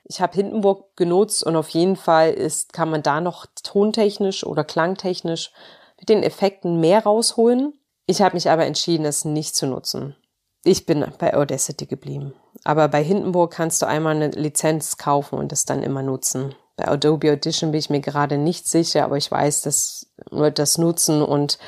Ich 0.05 0.21
habe 0.21 0.35
Hindenburg 0.35 0.97
genutzt 0.97 1.45
und 1.45 1.57
auf 1.57 1.69
jeden 1.71 1.97
Fall 1.97 2.33
ist, 2.33 2.73
kann 2.73 2.91
man 2.91 3.03
da 3.03 3.21
noch 3.21 3.47
tontechnisch 3.63 4.45
oder 4.45 4.65
klangtechnisch 4.65 5.53
mit 5.99 6.09
den 6.09 6.23
Effekten 6.23 6.81
mehr 6.81 7.03
rausholen. 7.03 7.75
Ich 8.07 8.23
habe 8.23 8.37
mich 8.37 8.49
aber 8.49 8.65
entschieden, 8.65 9.05
es 9.05 9.25
nicht 9.25 9.55
zu 9.55 9.67
nutzen. 9.67 10.17
Ich 10.65 10.87
bin 10.87 11.05
bei 11.19 11.35
Audacity 11.35 11.87
geblieben. 11.87 12.35
Aber 12.65 12.89
bei 12.89 13.03
Hindenburg 13.03 13.53
kannst 13.53 13.83
du 13.83 13.87
einmal 13.87 14.17
eine 14.17 14.29
Lizenz 14.29 14.97
kaufen 14.97 15.39
und 15.39 15.53
es 15.53 15.65
dann 15.65 15.83
immer 15.83 16.03
nutzen. 16.03 16.55
Bei 16.77 16.89
Adobe 16.89 17.33
Audition 17.33 17.73
bin 17.73 17.81
ich 17.81 17.91
mir 17.91 18.01
gerade 18.01 18.39
nicht 18.39 18.67
sicher, 18.69 19.05
aber 19.05 19.17
ich 19.17 19.31
weiß, 19.31 19.63
dass 19.63 20.07
wir 20.31 20.51
das 20.51 20.79
nutzen 20.79 21.23
und 21.23 21.59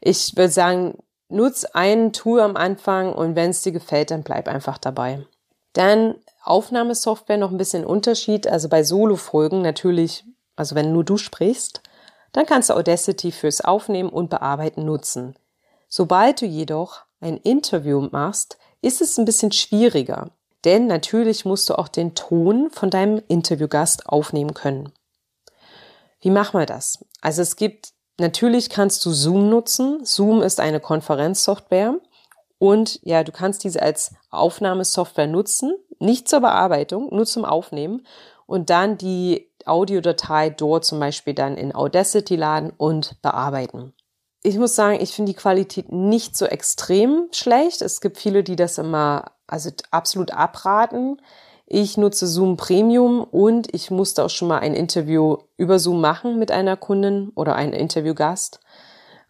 ich 0.00 0.36
würde 0.36 0.52
sagen, 0.52 0.96
nutz 1.30 1.64
ein 1.64 2.12
Tool 2.12 2.40
am 2.40 2.56
Anfang 2.56 3.12
und 3.12 3.36
wenn 3.36 3.50
es 3.50 3.62
dir 3.62 3.72
gefällt, 3.72 4.10
dann 4.10 4.22
bleib 4.22 4.48
einfach 4.48 4.78
dabei. 4.78 5.26
Dann 5.72 6.16
Aufnahmesoftware 6.42 7.36
noch 7.36 7.50
ein 7.50 7.58
bisschen 7.58 7.84
Unterschied. 7.84 8.46
Also 8.46 8.68
bei 8.68 8.82
Solo-Folgen 8.82 9.62
natürlich, 9.62 10.24
also 10.56 10.74
wenn 10.74 10.92
nur 10.92 11.04
du 11.04 11.16
sprichst, 11.16 11.82
dann 12.32 12.46
kannst 12.46 12.70
du 12.70 12.74
Audacity 12.74 13.32
fürs 13.32 13.60
Aufnehmen 13.60 14.08
und 14.08 14.30
Bearbeiten 14.30 14.84
nutzen. 14.84 15.36
Sobald 15.88 16.40
du 16.40 16.46
jedoch 16.46 17.02
ein 17.20 17.36
Interview 17.36 18.08
machst, 18.10 18.58
ist 18.82 19.00
es 19.00 19.18
ein 19.18 19.24
bisschen 19.24 19.52
schwieriger. 19.52 20.30
Denn 20.64 20.86
natürlich 20.86 21.44
musst 21.44 21.68
du 21.68 21.74
auch 21.74 21.88
den 21.88 22.14
Ton 22.14 22.70
von 22.70 22.90
deinem 22.90 23.22
Interviewgast 23.28 24.08
aufnehmen 24.08 24.54
können. 24.54 24.92
Wie 26.20 26.30
machen 26.30 26.60
wir 26.60 26.66
das? 26.66 27.04
Also 27.20 27.42
es 27.42 27.56
gibt, 27.56 27.92
natürlich 28.20 28.70
kannst 28.70 29.04
du 29.04 29.10
Zoom 29.10 29.48
nutzen. 29.48 30.04
Zoom 30.04 30.42
ist 30.42 30.60
eine 30.60 30.80
Konferenzsoftware. 30.80 31.94
Und 32.58 33.00
ja, 33.02 33.24
du 33.24 33.32
kannst 33.32 33.64
diese 33.64 33.82
als 33.82 34.14
Aufnahmesoftware 34.30 35.26
nutzen, 35.26 35.74
nicht 35.98 36.28
zur 36.28 36.40
Bearbeitung, 36.40 37.08
nur 37.14 37.24
zum 37.24 37.46
Aufnehmen 37.46 38.06
und 38.46 38.68
dann 38.68 38.98
die 38.98 39.48
Audiodatei 39.64 40.50
dort 40.50 40.84
zum 40.84 41.00
Beispiel 41.00 41.34
dann 41.34 41.56
in 41.56 41.74
Audacity 41.74 42.36
laden 42.36 42.72
und 42.76 43.20
bearbeiten. 43.22 43.94
Ich 44.42 44.58
muss 44.58 44.74
sagen, 44.74 44.98
ich 45.00 45.12
finde 45.12 45.32
die 45.32 45.38
Qualität 45.38 45.92
nicht 45.92 46.36
so 46.36 46.46
extrem 46.46 47.28
schlecht. 47.32 47.80
Es 47.80 48.00
gibt 48.00 48.18
viele, 48.18 48.42
die 48.42 48.56
das 48.56 48.76
immer 48.78 49.32
also 49.46 49.70
absolut 49.90 50.32
abraten. 50.32 51.20
Ich 51.72 51.96
nutze 51.96 52.26
Zoom 52.26 52.56
Premium 52.56 53.22
und 53.22 53.72
ich 53.72 53.90
musste 53.90 54.24
auch 54.24 54.30
schon 54.30 54.48
mal 54.48 54.58
ein 54.58 54.74
Interview 54.74 55.38
über 55.56 55.78
Zoom 55.78 56.00
machen 56.00 56.38
mit 56.38 56.50
einer 56.50 56.76
Kundin 56.76 57.30
oder 57.34 57.54
einem 57.54 57.72
Interviewgast 57.72 58.60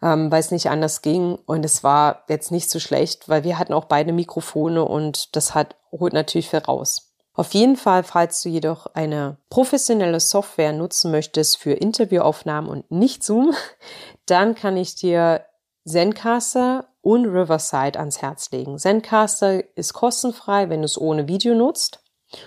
ähm, 0.01 0.31
weil 0.31 0.39
es 0.39 0.51
nicht 0.51 0.69
anders 0.69 1.01
ging. 1.01 1.37
Und 1.45 1.63
es 1.63 1.83
war 1.83 2.23
jetzt 2.27 2.51
nicht 2.51 2.69
so 2.69 2.79
schlecht, 2.79 3.29
weil 3.29 3.43
wir 3.43 3.59
hatten 3.59 3.73
auch 3.73 3.85
beide 3.85 4.13
Mikrofone 4.13 4.83
und 4.83 5.35
das 5.35 5.53
hat, 5.53 5.75
holt 5.91 6.13
natürlich 6.13 6.49
viel 6.49 6.59
raus. 6.59 7.13
Auf 7.33 7.53
jeden 7.53 7.77
Fall, 7.77 8.03
falls 8.03 8.41
du 8.41 8.49
jedoch 8.49 8.87
eine 8.87 9.37
professionelle 9.49 10.19
Software 10.19 10.73
nutzen 10.73 11.11
möchtest 11.11 11.57
für 11.57 11.71
Interviewaufnahmen 11.71 12.69
und 12.69 12.91
nicht 12.91 13.23
Zoom, 13.23 13.53
dann 14.25 14.55
kann 14.55 14.77
ich 14.77 14.95
dir 14.95 15.45
Zencaster 15.85 16.87
und 17.01 17.25
Riverside 17.25 17.99
ans 17.99 18.21
Herz 18.21 18.51
legen. 18.51 18.77
Zencaster 18.77 19.63
ist 19.75 19.93
kostenfrei, 19.93 20.69
wenn 20.69 20.81
du 20.81 20.85
es 20.85 20.99
ohne 20.99 21.27
Video 21.27 21.55
nutzt. 21.55 22.00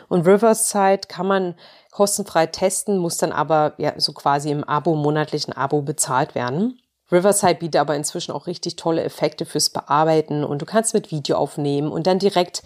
Und 0.09 0.27
Riverside 0.27 1.03
kann 1.09 1.27
man 1.27 1.55
kostenfrei 1.91 2.47
testen, 2.47 2.99
muss 2.99 3.17
dann 3.17 3.33
aber 3.33 3.75
ja, 3.79 3.93
so 3.99 4.13
quasi 4.13 4.51
im 4.51 4.65
Abo, 4.65 4.95
monatlichen 4.95 5.53
Abo 5.53 5.83
bezahlt 5.83 6.35
werden. 6.35 6.81
Riverside 7.13 7.57
bietet 7.57 7.81
aber 7.81 7.95
inzwischen 7.95 8.33
auch 8.33 8.47
richtig 8.47 8.77
tolle 8.77 9.05
Effekte 9.05 9.47
fürs 9.47 9.71
Bearbeiten 9.71 10.43
und 10.43 10.63
du 10.63 10.67
kannst 10.67 10.95
mit 10.95 11.11
Video 11.11 11.37
aufnehmen 11.37 11.93
und 11.93 12.07
dann 12.07 12.19
direkt 12.19 12.63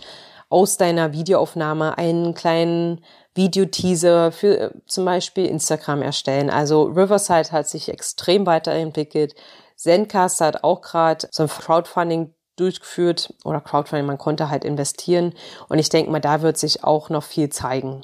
aus 0.49 0.77
deiner 0.79 1.13
Videoaufnahme 1.13 1.99
einen 1.99 2.35
kleinen 2.35 3.05
Videoteaser 3.35 4.33
für 4.33 4.59
äh, 4.59 4.71
zum 4.87 5.05
Beispiel 5.05 5.47
Instagram 5.47 6.03
erstellen. 6.03 6.51
Also 6.51 6.85
Riverside 6.85 7.53
hat 7.53 7.69
sich 7.69 7.89
extrem 7.89 8.47
weiterentwickelt. 8.47 9.35
Zencaster 9.77 10.47
hat 10.47 10.65
auch 10.65 10.81
gerade 10.81 11.29
so 11.31 11.45
ein 11.45 11.49
Crowdfunding 11.49 12.35
durchgeführt 12.61 13.35
oder 13.45 13.61
Crowdfunding, 13.61 14.07
man 14.07 14.19
konnte 14.19 14.51
halt 14.51 14.65
investieren 14.65 15.35
und 15.69 15.79
ich 15.79 15.89
denke 15.89 16.11
mal, 16.11 16.21
da 16.21 16.43
wird 16.43 16.59
sich 16.59 16.85
auch 16.85 17.11
noch 17.11 17.23
viel 17.23 17.51
zeigen. 17.51 18.03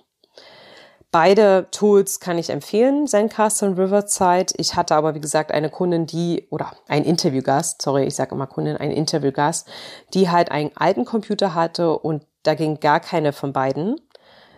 Beide 1.15 1.69
Tools 1.71 2.19
kann 2.19 2.39
ich 2.39 2.51
empfehlen, 2.51 3.07
Zencaster 3.07 3.69
und 3.69 3.79
Riverside. 3.79 4.53
Ich 4.57 4.75
hatte 4.75 4.97
aber, 4.97 5.15
wie 5.15 5.21
gesagt, 5.21 5.53
eine 5.53 5.71
Kundin, 5.71 6.07
die, 6.07 6.49
oder 6.51 6.73
ein 6.89 7.05
Interviewgast, 7.05 7.81
sorry, 7.83 8.03
ich 8.03 8.17
sage 8.17 8.35
immer 8.35 8.49
Kundin, 8.49 8.77
ein 8.77 8.91
Interviewgast, 8.91 9.69
die 10.13 10.29
halt 10.29 10.51
einen 10.51 10.73
alten 10.75 11.05
Computer 11.05 11.55
hatte 11.55 11.97
und 11.97 12.27
da 12.43 12.55
ging 12.55 12.81
gar 12.81 12.99
keine 12.99 13.33
von 13.33 13.53
beiden. 13.53 13.95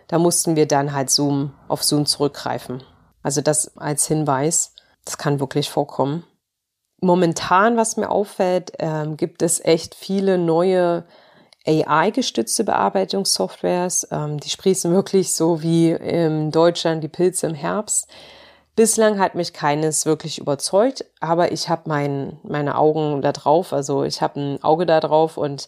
Da 0.07 0.17
mussten 0.17 0.55
wir 0.55 0.67
dann 0.67 0.93
halt 0.93 1.11
Zoom, 1.11 1.53
auf 1.67 1.83
Zoom 1.83 2.07
zurückgreifen. 2.07 2.81
Also 3.21 3.41
das 3.41 3.77
als 3.77 4.07
Hinweis, 4.07 4.73
das 5.05 5.19
kann 5.19 5.39
wirklich 5.39 5.69
vorkommen. 5.69 6.23
Momentan, 6.99 7.77
was 7.77 7.97
mir 7.97 8.09
auffällt, 8.09 8.73
ähm, 8.79 9.17
gibt 9.17 9.41
es 9.41 9.63
echt 9.63 9.93
viele 9.93 10.37
neue 10.37 11.05
AI-gestützte 11.67 12.63
Bearbeitungssoftwares. 12.63 14.07
Ähm, 14.11 14.39
die 14.39 14.49
sprießen 14.49 14.91
wirklich 14.93 15.33
so 15.33 15.61
wie 15.61 15.91
in 15.91 16.51
Deutschland 16.51 17.03
die 17.03 17.09
Pilze 17.09 17.47
im 17.47 17.53
Herbst. 17.53 18.07
Bislang 18.75 19.19
hat 19.19 19.35
mich 19.35 19.53
keines 19.53 20.05
wirklich 20.05 20.37
überzeugt, 20.37 21.05
aber 21.19 21.51
ich 21.51 21.67
habe 21.67 21.83
mein, 21.85 22.39
meine 22.43 22.77
Augen 22.77 23.21
da 23.23 23.31
drauf, 23.31 23.73
also 23.73 24.03
ich 24.03 24.21
habe 24.21 24.39
ein 24.39 24.63
Auge 24.63 24.85
da 24.85 24.99
drauf 24.99 25.37
und 25.37 25.67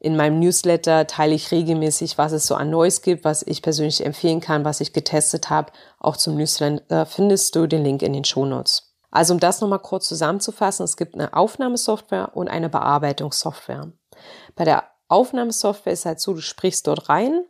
in 0.00 0.16
meinem 0.16 0.38
Newsletter 0.38 1.06
teile 1.06 1.34
ich 1.34 1.50
regelmäßig, 1.50 2.18
was 2.18 2.32
es 2.32 2.46
so 2.46 2.54
an 2.54 2.68
Neues 2.68 3.00
gibt, 3.02 3.24
was 3.24 3.42
ich 3.42 3.62
persönlich 3.62 4.04
empfehlen 4.04 4.40
kann, 4.40 4.64
was 4.64 4.80
ich 4.80 4.92
getestet 4.92 5.48
habe. 5.48 5.72
Auch 5.98 6.16
zum 6.16 6.36
Newsletter 6.36 7.06
findest 7.06 7.54
du 7.54 7.66
den 7.66 7.84
Link 7.84 8.02
in 8.02 8.12
den 8.12 8.24
Shownotes. 8.24 8.91
Also 9.12 9.34
um 9.34 9.40
das 9.40 9.60
nochmal 9.60 9.78
kurz 9.78 10.08
zusammenzufassen, 10.08 10.84
es 10.84 10.96
gibt 10.96 11.14
eine 11.14 11.34
Aufnahmesoftware 11.34 12.34
und 12.34 12.48
eine 12.48 12.70
Bearbeitungssoftware. 12.70 13.92
Bei 14.56 14.64
der 14.64 14.84
Aufnahmesoftware 15.08 15.92
ist 15.92 16.06
halt 16.06 16.18
so, 16.18 16.32
du 16.32 16.40
sprichst 16.40 16.86
dort 16.86 17.10
rein 17.10 17.44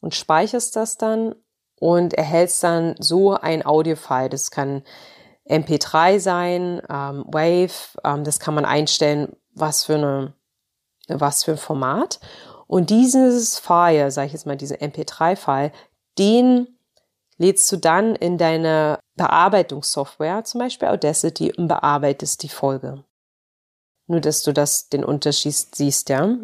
und 0.00 0.14
speicherst 0.14 0.76
das 0.76 0.98
dann 0.98 1.34
und 1.80 2.12
erhältst 2.12 2.62
dann 2.62 2.94
so 3.00 3.32
ein 3.32 3.64
Audiofile. 3.64 4.28
Das 4.28 4.50
kann 4.50 4.82
MP3 5.48 6.20
sein, 6.20 6.82
ähm, 6.90 7.24
Wave, 7.26 7.98
ähm, 8.04 8.24
das 8.24 8.38
kann 8.38 8.54
man 8.54 8.66
einstellen, 8.66 9.34
was 9.54 9.84
für 9.84 9.94
eine, 9.94 10.34
was 11.08 11.44
für 11.44 11.52
ein 11.52 11.58
Format. 11.58 12.20
Und 12.66 12.90
dieses 12.90 13.58
File, 13.58 14.10
sage 14.10 14.26
ich 14.26 14.34
jetzt 14.34 14.44
mal, 14.44 14.56
diesen 14.58 14.76
MP3-File, 14.76 15.72
den 16.18 16.77
lädst 17.38 17.70
du 17.72 17.76
dann 17.76 18.14
in 18.14 18.36
deine 18.36 18.98
Bearbeitungssoftware, 19.16 20.44
zum 20.44 20.60
Beispiel 20.60 20.88
Audacity, 20.88 21.52
und 21.56 21.68
bearbeitest 21.68 22.42
die 22.42 22.48
Folge. 22.48 23.04
Nur, 24.06 24.20
dass 24.20 24.42
du 24.42 24.52
das, 24.52 24.88
den 24.88 25.04
Unterschied 25.04 25.54
siehst, 25.54 26.08
ja. 26.08 26.36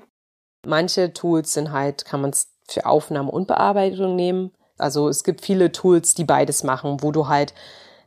Manche 0.66 1.12
Tools 1.12 1.52
sind 1.52 1.72
halt, 1.72 2.04
kann 2.04 2.20
man 2.20 2.30
es 2.30 2.48
für 2.68 2.86
Aufnahme 2.86 3.30
und 3.30 3.46
Bearbeitung 3.46 4.16
nehmen. 4.16 4.52
Also 4.78 5.08
es 5.08 5.24
gibt 5.24 5.42
viele 5.42 5.72
Tools, 5.72 6.14
die 6.14 6.24
beides 6.24 6.64
machen, 6.64 7.02
wo 7.02 7.12
du 7.12 7.28
halt 7.28 7.54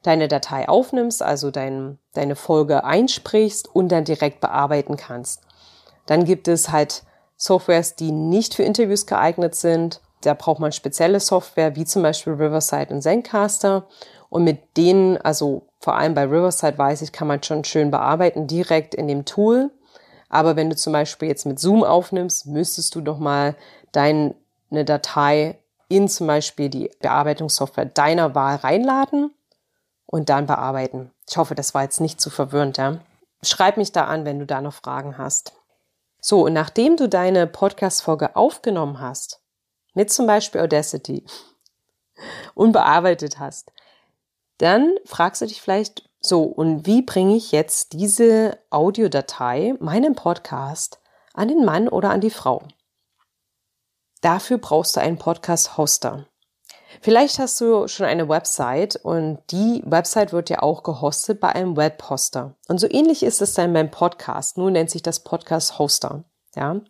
deine 0.03 0.27
Datei 0.27 0.67
aufnimmst, 0.67 1.21
also 1.21 1.51
dein, 1.51 1.99
deine 2.13 2.35
Folge 2.35 2.83
einsprichst 2.83 3.67
und 3.73 3.89
dann 3.89 4.05
direkt 4.05 4.41
bearbeiten 4.41 4.97
kannst. 4.97 5.43
Dann 6.05 6.23
gibt 6.23 6.47
es 6.47 6.69
halt 6.69 7.03
Softwares, 7.35 7.95
die 7.95 8.11
nicht 8.11 8.55
für 8.55 8.63
Interviews 8.63 9.05
geeignet 9.05 9.55
sind. 9.55 10.01
Da 10.21 10.33
braucht 10.33 10.59
man 10.59 10.71
spezielle 10.71 11.19
Software, 11.19 11.75
wie 11.75 11.85
zum 11.85 12.01
Beispiel 12.01 12.33
Riverside 12.33 12.93
und 12.93 13.01
Zencaster. 13.01 13.87
Und 14.29 14.43
mit 14.43 14.77
denen, 14.77 15.17
also 15.17 15.63
vor 15.79 15.95
allem 15.95 16.13
bei 16.13 16.23
Riverside 16.23 16.77
weiß 16.77 17.01
ich, 17.01 17.11
kann 17.11 17.27
man 17.27 17.43
schon 17.43 17.63
schön 17.63 17.91
bearbeiten, 17.91 18.47
direkt 18.47 18.95
in 18.95 19.07
dem 19.07 19.25
Tool. 19.25 19.71
Aber 20.29 20.55
wenn 20.55 20.69
du 20.69 20.75
zum 20.75 20.93
Beispiel 20.93 21.29
jetzt 21.29 21.45
mit 21.45 21.59
Zoom 21.59 21.83
aufnimmst, 21.83 22.47
müsstest 22.47 22.95
du 22.95 23.01
doch 23.01 23.19
mal 23.19 23.55
deine 23.91 24.35
Datei 24.71 25.57
in 25.87 26.09
zum 26.09 26.27
Beispiel 26.27 26.69
die 26.69 26.91
Bearbeitungssoftware 26.99 27.85
deiner 27.85 28.35
Wahl 28.35 28.57
reinladen 28.57 29.33
und 30.05 30.29
dann 30.29 30.45
bearbeiten. 30.45 31.11
Ich 31.29 31.37
hoffe, 31.37 31.55
das 31.55 31.73
war 31.73 31.83
jetzt 31.83 32.01
nicht 32.01 32.19
zu 32.19 32.29
verwirrend, 32.29 32.77
ja. 32.77 32.99
Schreib 33.43 33.77
mich 33.77 33.91
da 33.91 34.05
an, 34.05 34.25
wenn 34.25 34.39
du 34.39 34.45
da 34.45 34.61
noch 34.61 34.73
Fragen 34.73 35.17
hast. 35.17 35.53
So, 36.19 36.45
und 36.45 36.53
nachdem 36.53 36.97
du 36.97 37.07
deine 37.07 37.47
Podcast-Folge 37.47 38.35
aufgenommen 38.35 38.99
hast, 38.99 39.39
mit 39.97 40.11
zum 40.11 40.27
Beispiel 40.27 40.61
Audacity 40.61 41.25
und 42.53 42.71
bearbeitet 42.71 43.39
hast, 43.39 43.71
dann 44.59 44.95
fragst 45.05 45.41
du 45.41 45.47
dich 45.47 45.59
vielleicht, 45.59 46.07
so, 46.19 46.43
und 46.43 46.85
wie 46.85 47.01
bringe 47.01 47.35
ich 47.35 47.51
jetzt 47.51 47.93
diese 47.93 48.59
Audiodatei, 48.69 49.73
meinen 49.79 50.13
Podcast, 50.13 50.99
an 51.33 51.47
den 51.47 51.65
Mann 51.65 51.87
oder 51.87 52.11
an 52.11 52.21
die 52.21 52.29
Frau? 52.29 52.61
Dafür 54.21 54.59
brauchst 54.59 54.95
du 54.95 55.01
einen 55.01 55.17
Podcast-Hoster. 55.17 56.27
Vielleicht 57.01 57.39
hast 57.39 57.59
du 57.59 57.87
schon 57.87 58.05
eine 58.05 58.29
Website 58.29 58.97
und 58.97 59.39
die 59.49 59.81
Website 59.83 60.31
wird 60.31 60.51
ja 60.51 60.61
auch 60.61 60.83
gehostet 60.83 61.39
bei 61.39 61.49
einem 61.49 61.75
Webhoster. 61.75 62.55
Und 62.67 62.79
so 62.79 62.87
ähnlich 62.87 63.23
ist 63.23 63.41
es 63.41 63.53
dann 63.55 63.73
beim 63.73 63.89
Podcast. 63.89 64.57
Nun 64.57 64.73
nennt 64.73 64.91
sich 64.91 65.01
das 65.01 65.23
Podcast 65.23 65.79
Hoster. 65.79 66.23
Ja. 66.55 66.81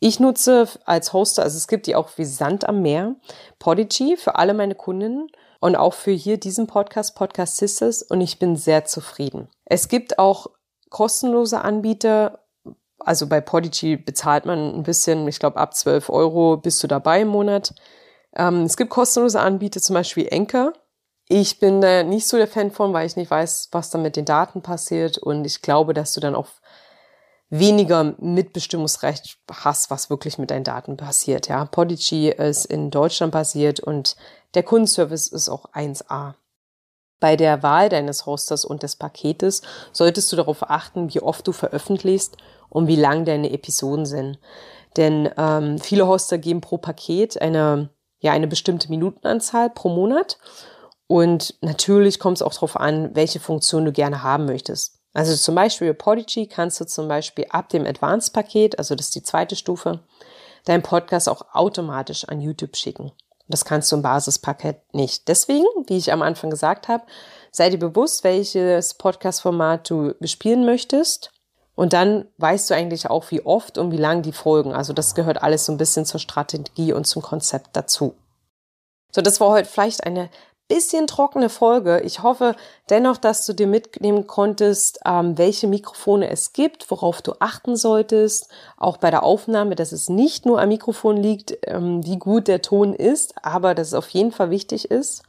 Ich 0.00 0.20
nutze 0.20 0.68
als 0.84 1.12
Hoster, 1.12 1.42
also 1.42 1.56
es 1.56 1.66
gibt 1.66 1.86
die 1.86 1.96
auch 1.96 2.10
wie 2.16 2.24
Sand 2.24 2.68
am 2.68 2.82
Meer, 2.82 3.16
Podigy 3.58 4.16
für 4.16 4.36
alle 4.36 4.54
meine 4.54 4.76
Kundinnen 4.76 5.28
und 5.60 5.74
auch 5.74 5.94
für 5.94 6.12
hier 6.12 6.38
diesen 6.38 6.68
Podcast, 6.68 7.16
Podcast 7.16 7.56
Sisters, 7.56 8.02
und 8.02 8.20
ich 8.20 8.38
bin 8.38 8.54
sehr 8.54 8.84
zufrieden. 8.84 9.48
Es 9.64 9.88
gibt 9.88 10.18
auch 10.18 10.48
kostenlose 10.88 11.60
Anbieter. 11.62 12.44
Also 13.00 13.26
bei 13.26 13.40
Podigy 13.40 13.96
bezahlt 13.96 14.44
man 14.44 14.74
ein 14.74 14.82
bisschen, 14.84 15.26
ich 15.26 15.40
glaube 15.40 15.56
ab 15.56 15.74
12 15.74 16.10
Euro 16.10 16.56
bist 16.56 16.82
du 16.82 16.86
dabei 16.86 17.22
im 17.22 17.28
Monat. 17.28 17.74
Ähm, 18.36 18.62
es 18.62 18.76
gibt 18.76 18.90
kostenlose 18.90 19.40
Anbieter, 19.40 19.80
zum 19.80 19.94
Beispiel 19.94 20.28
Enker. 20.30 20.72
Ich 21.28 21.58
bin 21.58 21.80
da 21.80 22.04
nicht 22.04 22.26
so 22.26 22.36
der 22.36 22.48
Fan 22.48 22.70
von, 22.70 22.92
weil 22.92 23.06
ich 23.06 23.16
nicht 23.16 23.30
weiß, 23.30 23.68
was 23.72 23.90
da 23.90 23.98
mit 23.98 24.16
den 24.16 24.24
Daten 24.24 24.62
passiert. 24.62 25.18
Und 25.18 25.44
ich 25.44 25.60
glaube, 25.60 25.92
dass 25.92 26.14
du 26.14 26.20
dann 26.20 26.34
auch 26.34 26.48
weniger 27.50 28.14
Mitbestimmungsrecht 28.18 29.38
hast, 29.50 29.90
was 29.90 30.10
wirklich 30.10 30.38
mit 30.38 30.50
deinen 30.50 30.64
Daten 30.64 30.96
passiert. 30.96 31.48
Ja, 31.48 31.64
Podigy 31.64 32.28
ist 32.28 32.66
in 32.66 32.90
Deutschland 32.90 33.32
basiert 33.32 33.80
und 33.80 34.16
der 34.54 34.62
Kundenservice 34.62 35.28
ist 35.28 35.48
auch 35.48 35.72
1A. 35.72 36.34
Bei 37.20 37.36
der 37.36 37.62
Wahl 37.62 37.88
deines 37.88 38.26
Hosters 38.26 38.64
und 38.64 38.82
des 38.82 38.96
Paketes 38.96 39.62
solltest 39.92 40.30
du 40.30 40.36
darauf 40.36 40.70
achten, 40.70 41.12
wie 41.12 41.20
oft 41.20 41.46
du 41.46 41.52
veröffentlichst 41.52 42.36
und 42.68 42.86
wie 42.86 42.96
lang 42.96 43.24
deine 43.24 43.50
Episoden 43.50 44.06
sind. 44.06 44.38
Denn 44.96 45.30
ähm, 45.36 45.78
viele 45.78 46.06
Hoster 46.06 46.38
geben 46.38 46.60
pro 46.60 46.78
Paket 46.78 47.40
eine 47.40 47.90
ja 48.20 48.32
eine 48.32 48.46
bestimmte 48.46 48.88
Minutenanzahl 48.88 49.70
pro 49.70 49.88
Monat. 49.88 50.38
Und 51.06 51.54
natürlich 51.62 52.18
kommt 52.18 52.38
es 52.38 52.42
auch 52.42 52.52
darauf 52.52 52.76
an, 52.76 53.14
welche 53.14 53.40
Funktion 53.40 53.84
du 53.84 53.92
gerne 53.92 54.22
haben 54.22 54.44
möchtest. 54.44 54.97
Also 55.14 55.34
zum 55.34 55.54
Beispiel 55.54 55.94
Podigy 55.94 56.46
kannst 56.46 56.80
du 56.80 56.86
zum 56.86 57.08
Beispiel 57.08 57.46
ab 57.50 57.68
dem 57.70 57.86
Advanced-Paket, 57.86 58.78
also 58.78 58.94
das 58.94 59.06
ist 59.06 59.14
die 59.14 59.22
zweite 59.22 59.56
Stufe, 59.56 60.00
deinen 60.64 60.82
Podcast 60.82 61.28
auch 61.28 61.54
automatisch 61.54 62.24
an 62.28 62.40
YouTube 62.40 62.76
schicken. 62.76 63.12
Das 63.48 63.64
kannst 63.64 63.90
du 63.90 63.96
im 63.96 64.02
Basispaket 64.02 64.94
nicht. 64.94 65.26
Deswegen, 65.28 65.66
wie 65.86 65.96
ich 65.96 66.12
am 66.12 66.22
Anfang 66.22 66.50
gesagt 66.50 66.88
habe, 66.88 67.04
sei 67.50 67.70
dir 67.70 67.78
bewusst, 67.78 68.22
welches 68.22 68.94
Podcast-Format 68.94 69.88
du 69.88 70.14
bespielen 70.20 70.66
möchtest 70.66 71.32
und 71.74 71.94
dann 71.94 72.26
weißt 72.36 72.68
du 72.68 72.74
eigentlich 72.74 73.08
auch, 73.08 73.30
wie 73.30 73.44
oft 73.44 73.78
und 73.78 73.90
wie 73.90 73.96
lang 73.96 74.22
die 74.22 74.32
folgen. 74.32 74.74
Also 74.74 74.92
das 74.92 75.14
gehört 75.14 75.42
alles 75.42 75.64
so 75.64 75.72
ein 75.72 75.78
bisschen 75.78 76.04
zur 76.04 76.20
Strategie 76.20 76.92
und 76.92 77.06
zum 77.06 77.22
Konzept 77.22 77.70
dazu. 77.72 78.14
So, 79.10 79.22
das 79.22 79.40
war 79.40 79.50
heute 79.50 79.68
vielleicht 79.68 80.04
eine 80.04 80.28
bisschen 80.68 81.06
trockene 81.06 81.48
Folge. 81.48 82.00
Ich 82.00 82.22
hoffe 82.22 82.54
dennoch, 82.90 83.16
dass 83.16 83.46
du 83.46 83.54
dir 83.54 83.66
mitnehmen 83.66 84.26
konntest, 84.26 85.00
ähm, 85.04 85.38
welche 85.38 85.66
Mikrofone 85.66 86.30
es 86.30 86.52
gibt, 86.52 86.90
worauf 86.90 87.22
du 87.22 87.32
achten 87.40 87.74
solltest, 87.74 88.48
auch 88.76 88.98
bei 88.98 89.10
der 89.10 89.22
Aufnahme, 89.22 89.74
dass 89.74 89.92
es 89.92 90.08
nicht 90.08 90.46
nur 90.46 90.60
am 90.60 90.68
Mikrofon 90.68 91.16
liegt, 91.16 91.56
ähm, 91.66 92.04
wie 92.04 92.18
gut 92.18 92.48
der 92.48 92.62
Ton 92.62 92.92
ist, 92.94 93.34
aber 93.42 93.74
dass 93.74 93.88
es 93.88 93.94
auf 93.94 94.10
jeden 94.10 94.30
Fall 94.30 94.50
wichtig 94.50 94.90
ist. 94.90 95.22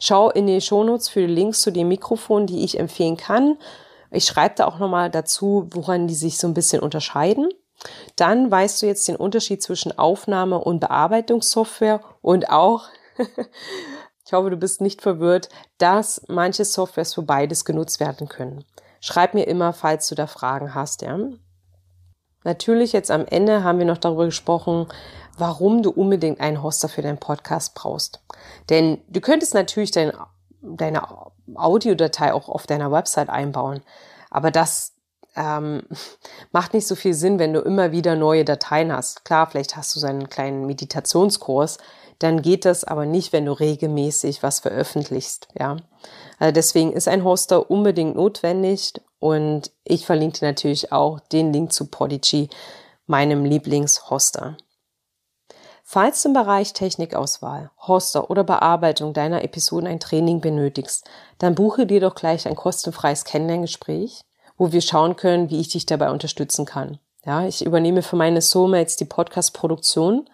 Schau 0.00 0.30
in 0.30 0.46
die 0.46 0.60
Shownotes 0.60 1.08
für 1.08 1.20
die 1.20 1.34
Links 1.34 1.60
zu 1.60 1.70
den 1.70 1.88
Mikrofonen, 1.88 2.46
die 2.46 2.64
ich 2.64 2.78
empfehlen 2.78 3.16
kann. 3.16 3.58
Ich 4.10 4.24
schreibe 4.24 4.54
da 4.56 4.66
auch 4.66 4.78
nochmal 4.78 5.10
dazu, 5.10 5.68
woran 5.72 6.06
die 6.06 6.14
sich 6.14 6.38
so 6.38 6.46
ein 6.46 6.54
bisschen 6.54 6.80
unterscheiden. 6.80 7.48
Dann 8.16 8.50
weißt 8.50 8.82
du 8.82 8.86
jetzt 8.86 9.06
den 9.06 9.16
Unterschied 9.16 9.62
zwischen 9.62 9.96
Aufnahme 9.98 10.58
und 10.58 10.80
Bearbeitungssoftware 10.80 12.00
und 12.22 12.50
auch, 12.50 12.84
ich 14.28 14.34
hoffe, 14.34 14.50
du 14.50 14.58
bist 14.58 14.82
nicht 14.82 15.00
verwirrt, 15.00 15.48
dass 15.78 16.20
manche 16.28 16.66
Softwares 16.66 17.14
für 17.14 17.22
beides 17.22 17.64
genutzt 17.64 17.98
werden 17.98 18.28
können. 18.28 18.62
Schreib 19.00 19.32
mir 19.32 19.44
immer, 19.46 19.72
falls 19.72 20.06
du 20.06 20.14
da 20.14 20.26
Fragen 20.26 20.74
hast, 20.74 21.00
ja. 21.00 21.18
Natürlich 22.44 22.92
jetzt 22.92 23.10
am 23.10 23.24
Ende 23.24 23.64
haben 23.64 23.78
wir 23.78 23.86
noch 23.86 23.96
darüber 23.96 24.26
gesprochen, 24.26 24.86
warum 25.38 25.82
du 25.82 25.88
unbedingt 25.88 26.40
einen 26.40 26.62
Hoster 26.62 26.90
für 26.90 27.00
deinen 27.00 27.16
Podcast 27.16 27.74
brauchst. 27.74 28.20
Denn 28.68 29.00
du 29.08 29.22
könntest 29.22 29.54
natürlich 29.54 29.92
dein 29.92 30.12
deine 30.60 31.08
Audiodatei 31.54 32.34
auch 32.34 32.50
auf 32.50 32.66
deiner 32.66 32.92
Website 32.92 33.30
einbauen. 33.30 33.80
Aber 34.28 34.50
das 34.50 34.92
ähm, 35.36 35.84
macht 36.52 36.74
nicht 36.74 36.86
so 36.86 36.96
viel 36.96 37.14
Sinn, 37.14 37.38
wenn 37.38 37.54
du 37.54 37.60
immer 37.60 37.92
wieder 37.92 38.14
neue 38.14 38.44
Dateien 38.44 38.92
hast. 38.92 39.24
Klar, 39.24 39.46
vielleicht 39.46 39.74
hast 39.74 39.96
du 39.96 40.00
so 40.00 40.06
einen 40.06 40.28
kleinen 40.28 40.66
Meditationskurs, 40.66 41.78
dann 42.18 42.42
geht 42.42 42.64
das 42.64 42.84
aber 42.84 43.06
nicht, 43.06 43.32
wenn 43.32 43.46
du 43.46 43.52
regelmäßig 43.52 44.42
was 44.42 44.60
veröffentlichst. 44.60 45.48
Ja, 45.58 45.76
also 46.38 46.52
deswegen 46.52 46.92
ist 46.92 47.08
ein 47.08 47.24
Hoster 47.24 47.70
unbedingt 47.70 48.16
notwendig 48.16 48.94
und 49.18 49.70
ich 49.84 50.06
verlinke 50.06 50.44
natürlich 50.44 50.92
auch 50.92 51.20
den 51.20 51.52
Link 51.52 51.72
zu 51.72 51.86
Podigy, 51.86 52.48
meinem 53.06 53.44
Lieblingshoster. 53.44 54.56
Falls 55.90 56.22
du 56.22 56.28
im 56.28 56.34
Bereich 56.34 56.74
Technikauswahl, 56.74 57.70
Hoster 57.86 58.30
oder 58.30 58.44
Bearbeitung 58.44 59.14
deiner 59.14 59.42
Episoden 59.42 59.88
ein 59.88 60.00
Training 60.00 60.42
benötigst, 60.42 61.08
dann 61.38 61.54
buche 61.54 61.86
dir 61.86 62.00
doch 62.00 62.14
gleich 62.14 62.46
ein 62.46 62.56
kostenfreies 62.56 63.24
Kennenlerngespräch, 63.24 64.20
wo 64.58 64.70
wir 64.72 64.82
schauen 64.82 65.16
können, 65.16 65.48
wie 65.48 65.60
ich 65.60 65.68
dich 65.68 65.86
dabei 65.86 66.10
unterstützen 66.10 66.66
kann. 66.66 66.98
Ja, 67.24 67.46
ich 67.46 67.64
übernehme 67.64 68.02
für 68.02 68.16
meine 68.16 68.42
Soulmates 68.42 68.96
die 68.96 69.06
Podcast-Produktion, 69.06 70.28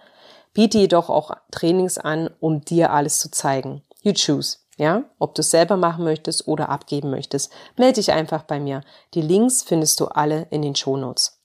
biete 0.55 0.79
jedoch 0.79 1.11
auch 1.11 1.33
Trainings 1.51 1.99
an, 1.99 2.31
um 2.41 2.65
dir 2.65 2.93
alles 2.93 3.19
zu 3.19 3.31
zeigen. 3.31 3.83
You 4.03 4.13
choose. 4.13 4.59
Ja, 4.77 5.05
ob 5.21 5.37
du 5.37 5.41
es 5.41 5.53
selber 5.53 5.77
machen 5.77 6.03
möchtest 6.05 6.49
oder 6.49 6.69
abgeben 6.69 7.11
möchtest, 7.11 7.53
melde 7.77 7.95
dich 7.95 8.11
einfach 8.11 8.43
bei 8.43 8.59
mir. 8.59 8.83
Die 9.15 9.21
Links 9.21 9.63
findest 9.63 10.01
du 10.01 10.07
alle 10.07 10.49
in 10.51 10.63
den 10.63 10.75
Shownotes. 10.75 11.41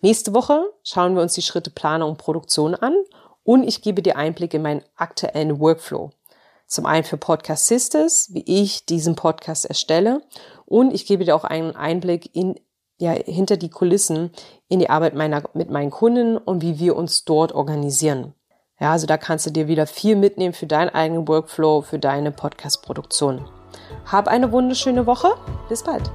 Nächste 0.00 0.34
Woche 0.34 0.62
schauen 0.84 1.14
wir 1.14 1.22
uns 1.22 1.32
die 1.32 1.42
Schritte 1.42 1.70
Planung 1.70 2.10
und 2.10 2.18
Produktion 2.18 2.74
an 2.74 2.94
und 3.44 3.64
ich 3.64 3.80
gebe 3.80 4.02
dir 4.02 4.16
Einblick 4.16 4.52
in 4.52 4.62
meinen 4.62 4.84
aktuellen 4.94 5.58
Workflow. 5.58 6.10
Zum 6.66 6.84
einen 6.84 7.04
für 7.04 7.16
Podcast 7.16 7.66
Sisters, 7.66 8.28
wie 8.34 8.44
ich 8.46 8.84
diesen 8.84 9.16
Podcast 9.16 9.64
erstelle 9.64 10.20
und 10.66 10.92
ich 10.92 11.06
gebe 11.06 11.24
dir 11.24 11.34
auch 11.34 11.44
einen 11.44 11.74
Einblick 11.74 12.34
in 12.36 12.60
ja, 12.98 13.12
hinter 13.12 13.56
die 13.56 13.70
Kulissen 13.70 14.30
in 14.68 14.80
die 14.80 14.90
Arbeit 14.90 15.14
meiner, 15.14 15.42
mit 15.54 15.70
meinen 15.70 15.90
Kunden 15.90 16.36
und 16.36 16.62
wie 16.62 16.78
wir 16.78 16.96
uns 16.96 17.24
dort 17.24 17.52
organisieren. 17.52 18.34
Ja, 18.80 18.92
also 18.92 19.06
da 19.06 19.16
kannst 19.16 19.46
du 19.46 19.50
dir 19.50 19.66
wieder 19.66 19.86
viel 19.86 20.14
mitnehmen 20.14 20.54
für 20.54 20.66
deinen 20.66 20.90
eigenen 20.90 21.26
Workflow, 21.26 21.82
für 21.82 21.98
deine 21.98 22.30
Podcast-Produktion. 22.30 23.48
Hab 24.06 24.28
eine 24.28 24.52
wunderschöne 24.52 25.06
Woche. 25.06 25.34
Bis 25.68 25.82
bald. 25.82 26.10